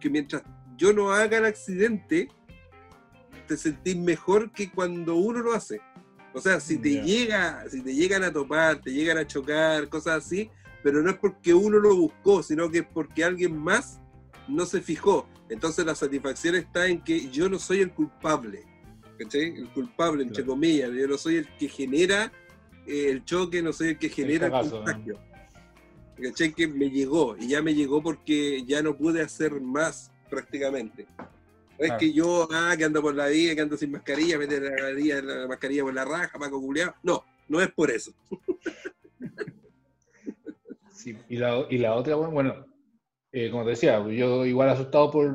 [0.01, 0.43] que mientras
[0.77, 2.29] yo no haga el accidente,
[3.47, 5.81] te sentís mejor que cuando uno lo hace.
[6.33, 7.03] O sea, si te Ya.
[7.03, 10.51] llega, si te llegan a topar, te llegan a chocar, cosas así,
[10.83, 14.01] pero no es porque uno lo buscó, sino que es porque alguien más
[14.49, 15.29] no se fijó.
[15.49, 18.65] Entonces la satisfacción está en que yo no soy el culpable.
[19.19, 19.43] ¿Cachai?
[19.57, 20.53] El culpable, entre Claro.
[20.53, 20.91] comillas.
[20.93, 22.33] Yo no soy el que genera
[22.87, 24.85] eh, el choque, no soy el que genera el, cagazo, ¿no?
[24.85, 25.19] contagio.
[26.21, 26.53] ¿Cachai?
[26.53, 27.37] Que me llegó.
[27.39, 31.07] Y ya me llegó porque ya no pude hacer más prácticamente.
[31.79, 34.63] No es que yo, ah, que ando por la vida, que ando sin mascarilla, meter
[34.63, 36.95] la, mascarilla- la mascarilla por la raja, Paco culiao.
[37.03, 38.13] No, no es por eso.
[40.93, 42.67] Sí, y la, y la otra, bueno, bueno,
[43.33, 45.27] eh, como te decía, yo igual asustado por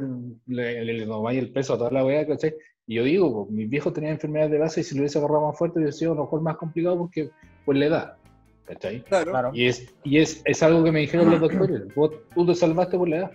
[0.48, 2.56] el estómago y el peso, toda la weá, ¿cachai?
[2.90, 5.46] Y yo digo, pues, mis viejos tenían enfermedades de base y si lo hubiese agarrado
[5.46, 7.30] más fuerte hubiese sido a lo mejor más complicado porque
[7.64, 8.18] por la edad,
[8.66, 9.04] ¿cachai?
[9.04, 9.30] Claro.
[9.30, 9.52] Claro.
[9.54, 12.98] Y es, y es, es algo que me dijeron los doctores, vos, tú te salvaste
[12.98, 13.32] por la edad,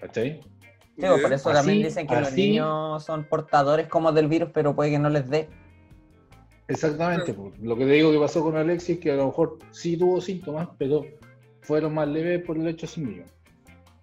[0.00, 0.40] ¿cachai?
[0.40, 4.48] Sí, pues, por eso Así- también dicen que los niños son portadores como del virus,
[4.54, 5.50] pero puede que no les dé.
[6.68, 9.98] Exactamente, pues, lo que te digo que pasó con Alexis, que a lo mejor sí
[9.98, 11.04] tuvo síntomas, pero
[11.60, 13.24] fueron más leves por el hecho niño,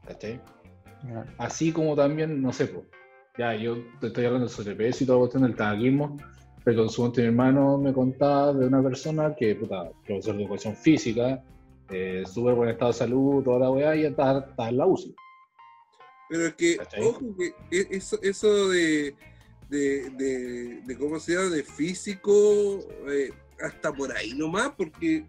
[0.06, 0.40] ¿cachai?
[1.40, 2.86] Así como también, no sé, pues,
[3.40, 6.18] ya yo te estoy hablando del sobrepeso y toda cuestión del tabaquismo,
[6.66, 10.44] pero en su momento mi hermano me contaba de una persona que, puta, profesor de
[10.44, 11.42] educación física,
[11.90, 15.16] eh, súper buen estado de salud, toda la weá, y está, está en la UCI.
[16.30, 17.02] Pero es que, ¿Cachai?
[17.02, 19.16] ojo, que e- eso, eso de,
[19.70, 22.32] de, de, de cómo se llama, de físico,
[23.10, 23.32] eh,
[23.64, 25.26] hasta por ahí nomás, porque,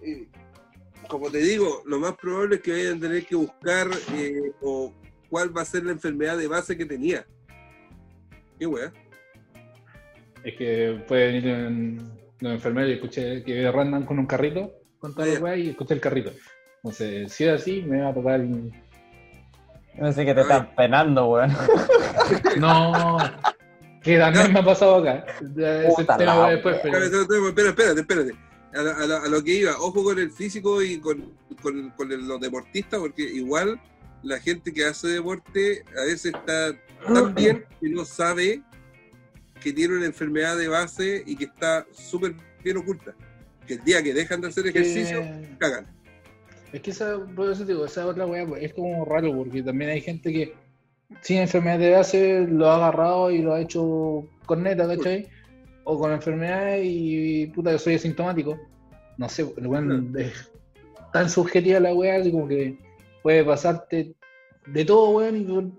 [0.00, 0.26] eh,
[1.06, 4.90] como te digo, lo más probable es que vayan a tener que buscar eh, o
[5.28, 7.26] cuál va a ser la enfermedad de base que tenía.
[8.58, 8.92] Qué weá.
[10.44, 11.96] Es que puede venir en,
[12.40, 15.94] los enfermeros y escuché que andan con un carrito, con toda la weá, y escuché
[15.94, 16.32] el carrito.
[16.76, 18.40] Entonces, si es así, me va a tocar.
[18.40, 21.50] No sé que te están penando, weón.
[22.58, 23.18] No,
[24.02, 25.24] que también me ha pasado acá.
[25.54, 26.98] Ya, Ese tema la va después, pero.
[26.98, 28.32] Espérate, espérate.
[28.74, 31.90] A, lo- a lo, a lo que iba, ojo con el físico y con, con,
[31.90, 33.80] con el- los deportistas, porque igual
[34.26, 36.74] la gente que hace deporte a veces está
[37.06, 38.60] tan bien que no sabe
[39.62, 43.14] que tiene una enfermedad de base y que está súper bien oculta.
[43.66, 45.86] Que el día que dejan de hacer ejercicio, que- cagan.
[46.72, 50.00] Es que esa, por eso digo, esa otra weá es como raro porque también hay
[50.00, 50.54] gente que
[51.22, 55.28] sin enfermedad de base lo ha agarrado y lo ha hecho con neta, ¿cachai?
[55.84, 58.58] O con enfermedad y puta que soy asintomático.
[59.16, 60.50] No sé, el weón es
[61.12, 62.76] tan subjetiva la weá, como que
[63.22, 64.14] puede pasarte
[64.66, 65.72] de todo, weón, y tú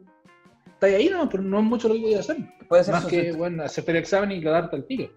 [0.68, 2.38] estás ahí, no, pero no es mucho lo que podías hacer.
[2.68, 5.10] Puede ser, Más su, que, bueno, hacerte el examen y quedarte al tiro.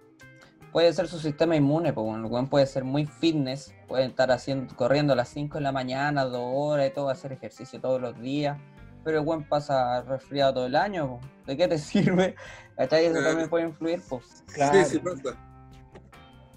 [0.73, 4.31] puede ser su sistema inmune, pues, bueno, el weón puede ser muy fitness, puede estar
[4.31, 8.01] haciendo, corriendo a las 5 de la mañana, 2 horas y todo, hacer ejercicio todos
[8.01, 8.57] los días,
[9.05, 11.21] pero el weón pasa resfriado todo el año, po.
[11.47, 12.35] ¿de qué te sirve?
[12.77, 13.05] ¿Cachai?
[13.07, 13.29] Eso Claro.
[13.29, 14.45] también puede influir, pues.
[14.47, 15.37] Sí, sí pasa.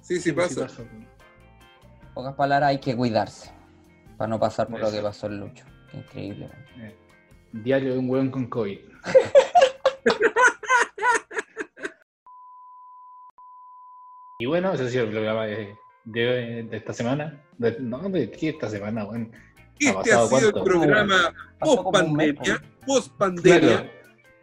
[0.02, 0.68] Sí, sí pasa.
[2.14, 3.52] pocas palabras, hay que cuidarse,
[4.18, 5.66] para no pasar por lo que pasó el Lucho.
[5.94, 6.50] Increíble,
[7.54, 8.80] Diario de un weón con COVID.
[14.40, 15.76] y bueno, ese ha sido el programa de,
[16.06, 17.42] de- de esta semana.
[17.58, 19.32] De- no, de qué esta semana, weón.
[19.80, 22.86] Este ha sido el programa post pandemia, po.
[22.86, 23.90] post pandemia, Claro.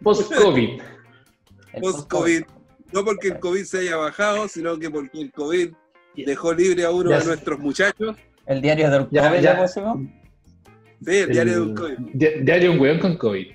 [0.03, 0.81] Post-COVID.
[1.75, 2.43] El post-COVID.
[2.93, 5.73] No porque el COVID se haya bajado, sino que porque el COVID
[6.17, 6.25] Ya.
[6.27, 8.17] dejó libre a uno Ya de nuestros muchachos.
[8.47, 9.55] El diario del Ya, COVID, ya.
[9.55, 9.99] ¿le pusimos?
[11.05, 11.99] Sí, el diario de un COVID.
[12.13, 13.47] di- Diario de un weón con COVID.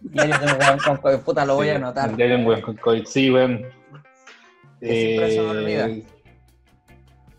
[0.00, 2.10] Diario del weón con COVID, puta, lo voy a anotar.
[2.10, 3.64] el Diario de un weón con COVID, sí, weón.
[4.80, 5.88] Que olvida.
[5.88, 6.04] Eh,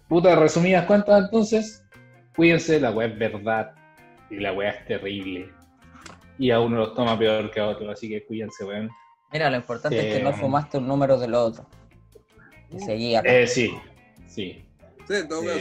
[0.07, 1.83] Puta, resumidas cuentas entonces,
[2.35, 3.73] cuídense, la weá es verdad
[4.29, 5.49] y la weá es terrible.
[6.37, 8.89] Y a uno los toma peor que a otro, así que cuídense, weón.
[9.31, 11.65] Mira, lo importante es que Eh, no fumaste un número del otro.
[12.69, 13.21] Y seguía.
[13.25, 13.73] Eh, sí,
[14.27, 14.63] sí.
[15.07, 15.59] Sí, en todo caso.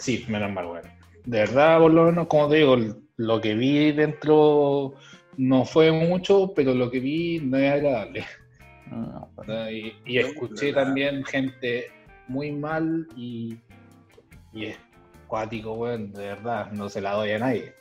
[0.00, 0.84] Sí, menos mal, weón.
[1.26, 2.76] De verdad, por lo menos, como te digo,
[3.16, 4.94] lo que vi dentro
[5.36, 8.24] no fue mucho, pero lo que vi no es agradable.
[8.90, 9.70] No, ¿no?
[9.70, 11.92] Y, y escuché también gente
[12.28, 13.58] muy mal y,
[14.52, 14.78] y es
[15.26, 17.74] cuático, weón, de verdad, no se la doy a nadie.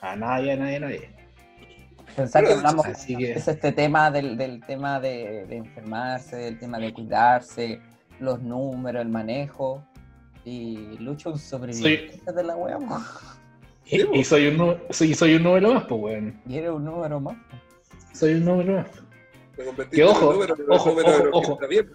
[0.00, 1.10] A nadie, a nadie, a nadie.
[2.14, 6.58] Pensar que hablamos Así que, es este tema del, del tema de, de enfermarse, del
[6.60, 7.80] tema de cuidarse,
[8.20, 9.84] los números, el manejo.
[10.44, 12.78] Y Lucho un sobreviviente de la wea,
[13.86, 16.40] y, y soy un, soy, soy un número más, pues, weón.
[16.46, 17.36] y eres un número más.
[18.12, 18.86] Soy un número más.
[19.56, 21.90] Me convertí Que en ojo, número, ojo, número ojo, está bien.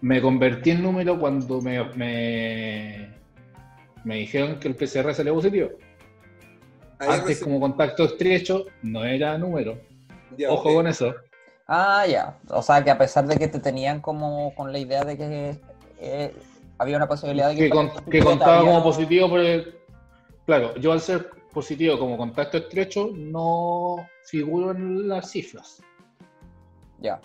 [0.00, 3.08] Me convertí en número cuando me, me,
[4.04, 5.70] me dijeron que el PCR salió positivo.
[6.98, 9.78] Ahí Antes, recién- como contacto estrecho, no era número.
[10.36, 11.14] ya, Ojo con eso.
[11.66, 12.36] Ah, ya.
[12.48, 15.58] O sea, que a pesar de que te tenían como con la idea de que
[16.00, 16.34] eh,
[16.78, 19.78] había una posibilidad de que, que, con- que contaba como no- positivo por el...
[20.46, 25.82] Claro, yo al ser positivo como contacto estrecho no figuro en las cifras.
[27.00, 27.20] Ya.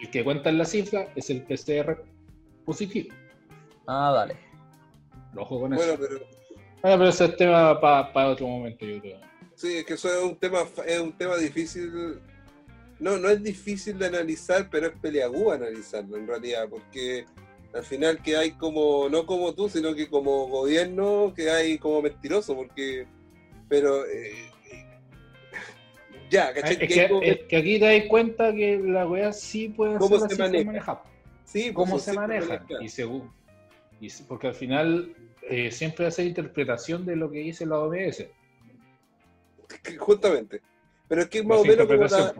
[0.00, 2.02] El que cuenta en las cifras es el PCR
[2.64, 3.14] positivo.
[3.86, 4.36] Ah, dale.
[5.36, 6.00] Ojo con Bueno, eso.
[6.00, 6.18] pero
[6.82, 9.18] Bueno, pero ese es tema para otro momento, yo creo.
[9.54, 12.20] sí, es que eso es un tema, es un tema difícil.
[13.00, 17.24] No, no es difícil de analizar, pero es peleagú analizarlo en realidad, porque
[17.74, 22.02] Al final que hay como, no como tú, sino que como gobierno que hay como
[22.02, 23.06] mentiroso, porque,
[23.68, 24.50] pero, eh,
[26.30, 26.72] ya, ¿cachai?
[26.72, 29.68] Es Que que, hay como- es que aquí te das cuenta que la weá sí
[29.68, 30.64] puede ¿Cómo ser se así maneja?
[30.66, 31.02] manejada.
[31.44, 32.62] sí, cómo pues, se sí, maneja.
[32.80, 33.30] Y según,
[34.00, 35.14] y se- porque al final
[35.48, 38.30] eh, siempre hace interpretación de lo que dice la que-
[39.98, 40.60] Justamente.
[41.08, 42.34] Pero es que más o menos como la-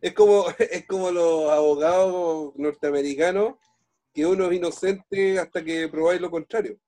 [0.00, 3.54] es como, es como los abogados norteamericanos,
[4.12, 6.78] que uno es inocente hasta que probáis lo contrario.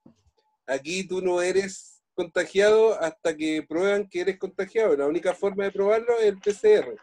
[0.66, 4.96] Aquí tú no eres contagiado hasta que prueban que eres contagiado.
[4.96, 6.96] La única forma de probarlo es el PCR.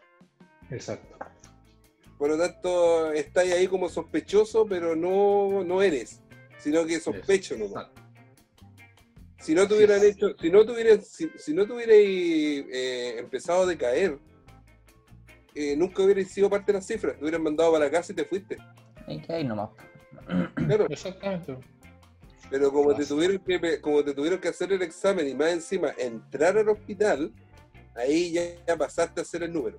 [0.70, 1.16] Exacto.
[2.18, 6.20] Por lo tanto, estáis ahí como sospechoso, pero no, no eres,
[6.58, 7.88] sino que sospecho nomás.
[9.38, 14.18] Si no tuvieran hecho, si no tuvieran, si, si no tuvierais eh, empezado a decaer,
[15.54, 18.16] eh, nunca hubierais sido parte de las cifras, te hubieran mandado para la casa y
[18.16, 18.56] te fuiste.
[19.06, 19.70] Y que ahí nomás.
[20.54, 21.56] Claro, Exactamente.
[22.50, 25.90] pero como te tuvieron que, como te tuvieron que hacer el examen y más encima
[25.98, 27.32] entrar al hospital,
[27.96, 29.78] ahí ya, ya pasaste a hacer el número.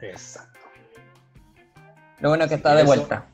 [0.00, 0.58] Exacto.
[2.20, 3.26] Lo bueno es que está de vuelta.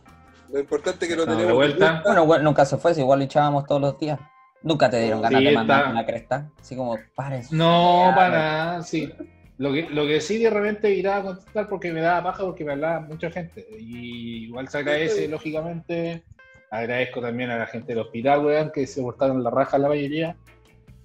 [0.53, 2.03] Lo importante es que lo de tenemos vuelta.
[2.05, 4.19] Bueno, bueno, nunca se fue, si igual lo echábamos todos los días.
[4.63, 5.93] Nunca te dieron ganas Sí, de mandar está.
[5.93, 6.51] la cresta.
[6.61, 7.43] Así como, paren.
[7.51, 9.13] No, para nada, sí.
[9.59, 12.73] Lo que, lo que sí de repente evitaba contestar porque me daba paja porque me
[12.73, 13.67] hablaba mucha gente.
[13.79, 16.25] Y igual se agradece, lógicamente.
[16.71, 20.37] Agradezco también a la gente del hospital, weón, que se portaron la raja la mayoría.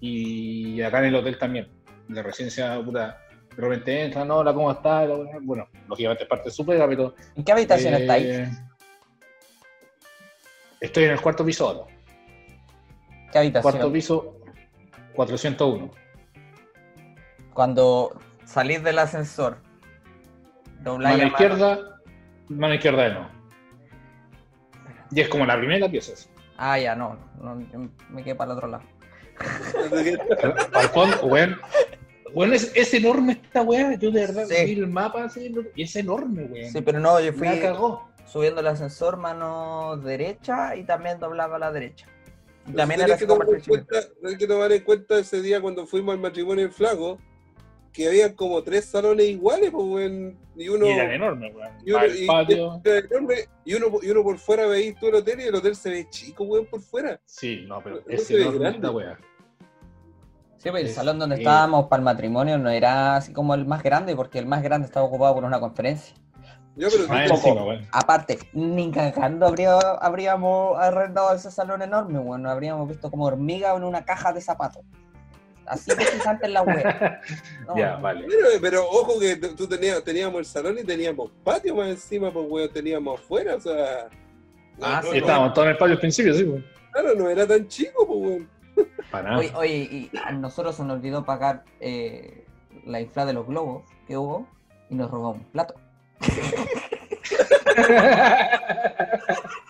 [0.02, 1.68] Y acá en el hotel también.
[2.10, 3.22] La residencia, puta,
[3.56, 5.04] de repente entra, no, hola, ¿cómo está?
[5.04, 5.38] Weá.
[5.42, 7.16] Bueno, lógicamente es parte de su pega, pero.
[7.36, 8.50] ¿En qué habitación eh, estáis?
[10.82, 11.96] Estoy en el cuarto piso ahora.
[13.32, 13.72] ¿Qué habitación?
[13.72, 14.36] Cuarto piso,
[15.14, 15.92] 401.
[17.54, 18.20] Cuando
[18.52, 19.58] salís del ascensor,
[20.84, 22.00] dobláis Mano la izquierda,
[22.50, 23.30] mano izquierda de no.
[25.12, 26.14] Y es como la primera pieza.
[26.58, 28.84] Ah, ya, no, no, yo me quedé para el otro lado.
[30.74, 31.58] Al fondo, weón.
[32.34, 33.94] Weón, es, es enorme esta weá.
[33.96, 34.66] Yo de verdad Sí.
[34.66, 36.72] vi el mapa así y es enorme, weón.
[36.72, 38.10] Sí, pero no, yo fui cagó.
[38.26, 42.06] subiendo el ascensor mano derecha y también doblaba a la derecha.
[42.68, 45.86] Y también era que tomar en cuenta, tenés que tomar en cuenta ese día cuando
[45.88, 47.18] fuimos al matrimonio del flaco,
[47.92, 51.72] que había como tres salones iguales, pues, weón, y uno, Y eran enormes, weón.
[51.86, 52.82] y uno, Al y- patio.
[52.84, 53.36] era enorme,
[53.66, 56.08] y uno, y uno por fuera veis todo el hotel y el hotel se ve
[56.10, 57.20] chico, weón, por fuera.
[57.26, 58.90] Sí, no, pero No es se ve enorme grande.
[58.90, 59.18] weá.
[60.58, 63.54] Sí, pues el Es- salón donde eh, estábamos para el matrimonio no era así como
[63.56, 66.16] el más grande, porque el más grande estaba ocupado por una conferencia.
[66.76, 67.86] Pero encima, weón.
[67.92, 73.84] Aparte, ni cagando habría, habríamos arrendado ese salón enorme, bueno, habríamos visto como hormiga en
[73.84, 74.84] una caja de zapatos.
[75.72, 76.84] Así de gigante en la web.
[77.68, 78.02] No, Ya, no.
[78.02, 78.26] vale.
[78.28, 82.46] Pero, pero ojo que tú tenías, teníamos el salón y teníamos patio más encima, pues
[82.50, 84.10] weón, teníamos afuera, o sea.
[84.82, 86.66] Ah, no- sí, estábamos todos en el patio al principio, sí, weón.
[86.92, 88.50] claro, no era tan chico, pues weón.
[89.12, 89.40] Para nada.
[89.40, 92.44] Oye, oye, y a nosotros se nos olvidó pagar eh,
[92.86, 94.48] la infla de los globos que hubo
[94.90, 95.76] y nos robamos un plato.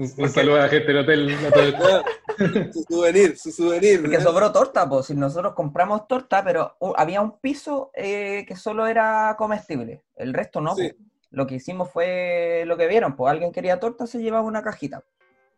[0.00, 1.36] un, un saludo a la gente del hotel.
[2.72, 4.00] su souvenir, su souvenir.
[4.00, 8.56] Porque sobró torta, pues si nosotros compramos torta, pero uh, había un piso eh, que
[8.56, 10.74] solo era comestible, el resto no.
[10.74, 10.92] Sí.
[10.96, 11.10] pues.
[11.32, 15.04] Lo que hicimos fue lo que vieron, pues alguien quería torta, se llevaba una cajita.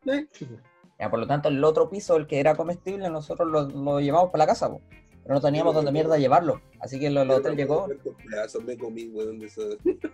[0.04, 0.28] Sí.
[0.32, 0.60] Sí, pues.
[0.98, 4.30] Ya, por lo tanto, el otro piso, el que era comestible, nosotros lo, lo llevamos
[4.30, 4.82] para la casa, pues.
[5.22, 6.60] pero no teníamos donde mierda llevarlo.
[6.80, 7.86] Así que el, el hotel llegó.
[7.86, 9.48] ¿Cuántos pedazos me comí, weón, de?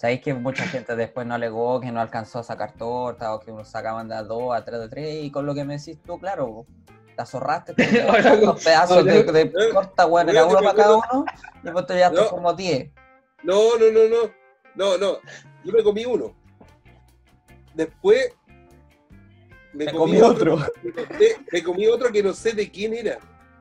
[0.00, 3.52] Sabéis que mucha gente después no alegó que no alcanzó a sacar torta o que
[3.52, 5.24] nos sacaban de a dos, a tres de tres.
[5.24, 6.64] Y con lo que me decís tú, claro,
[7.14, 7.74] te azorraste.
[8.40, 11.26] Los pedazos de, de torta, bueno, era uno para cada uno.
[11.60, 12.30] Y después te llevaste No.
[12.30, 12.90] como 10.
[13.42, 14.30] No, no, no, no.
[14.74, 15.18] No, no.
[15.64, 16.34] Yo me comí uno.
[17.74, 18.34] Después.
[19.74, 20.60] Me Me comí otro.
[21.52, 23.18] me comí otro que no sé de quién era,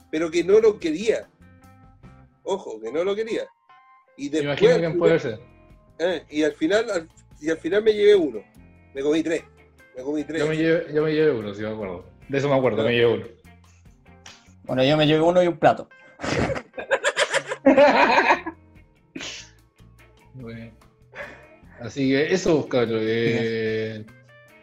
[0.10, 1.28] pero que no lo quería.
[2.44, 3.44] Ojo, que no lo quería.
[4.16, 4.62] Y después.
[4.62, 5.59] imagino quién puede ser.
[6.00, 8.40] Eh, y al final, al- y al final me llevé uno.
[8.94, 9.44] Me comí tres.
[9.96, 10.42] Me comí tres.
[10.42, 12.06] Yo me, llevé, yo me llevé uno, si me acuerdo.
[12.28, 13.26] De eso me acuerdo, me llevé uno.
[14.64, 15.88] Bueno, yo me llevé uno y un plato.
[21.82, 23.00] Así que eso, cabrón.
[23.04, 24.06] Eh,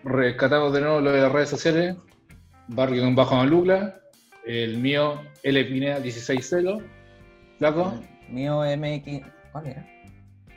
[0.04, 1.96] rescatamos de nuevo lo de las redes sociales.
[2.68, 4.00] Barrio con bajo Malucla.
[4.44, 6.78] El mío, L Pineda 160.
[7.58, 7.94] Flaco.
[8.28, 9.22] Mío MX.
[9.52, 9.86] ¿Cuál era?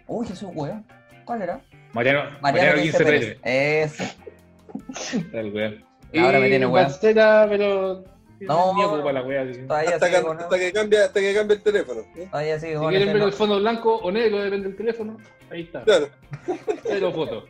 [0.09, 0.83] Uy, Jesús, weón.
[1.23, 1.61] ¿Cuál era?
[1.93, 3.37] Mariano, Mariano Mariano 15 15 Pérez.
[3.43, 4.15] Ese.
[5.31, 5.85] El weón.
[6.17, 6.85] Ahora me tiene weón.
[6.87, 8.03] Bastera, pero.
[8.41, 8.73] No.
[8.73, 9.41] Ni ocupa la weá.
[9.43, 9.61] así.
[9.67, 12.01] Todavía hasta, que, hasta que cambia, hasta que cambie el teléfono.
[12.15, 12.27] ¿eh?
[12.31, 15.17] todavía sigue Si quieren ver no- el fondo blanco o negro, depende del teléfono.
[15.51, 15.83] Ahí está.
[15.83, 16.07] Claro.
[16.83, 17.43] Cero fotos.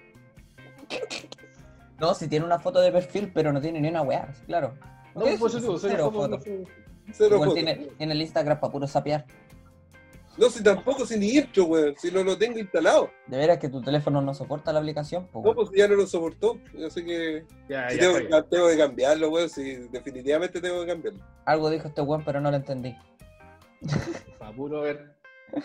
[2.00, 4.74] No, si tiene una foto de perfil, pero no tiene ni una weá, claro.
[5.16, 5.64] No, ¿Qué pues es?
[5.64, 6.70] eso, cero Cero fotos, fotos.
[7.12, 7.54] Cero fotos.
[7.54, 9.26] tiene, tiene el Instagram para puro sapear.
[10.40, 11.96] No, si tampoco, si ni entro, weón.
[11.98, 13.12] Si no lo tengo instalado.
[13.28, 16.08] De veras que tu teléfono no soporta la aplicación, po, No, pues ya no lo
[16.08, 16.58] soportó.
[16.86, 19.50] Así que Ya, ya, tengo, tengo que cambiarlo, weón.
[19.50, 21.20] Sí, definitivamente tengo que cambiarlo.
[21.44, 22.96] Algo dijo este weón, pero no lo entendí.
[24.38, 25.14] Pa' puro ver.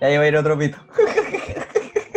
[0.00, 0.78] Ya iba a ir otro pito.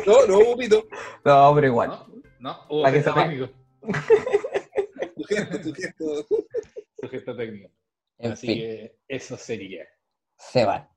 [0.05, 0.85] No, no, Pupito.
[1.25, 1.89] No, pero igual.
[1.89, 2.05] No,
[2.39, 3.13] no, hubo sepa.
[3.13, 3.49] técnico.
[5.15, 6.25] Tu gesto, tu gesto.
[7.01, 7.69] Su gesto técnico.
[8.23, 9.87] En Así fin, que eso sería.
[10.37, 10.92] se van.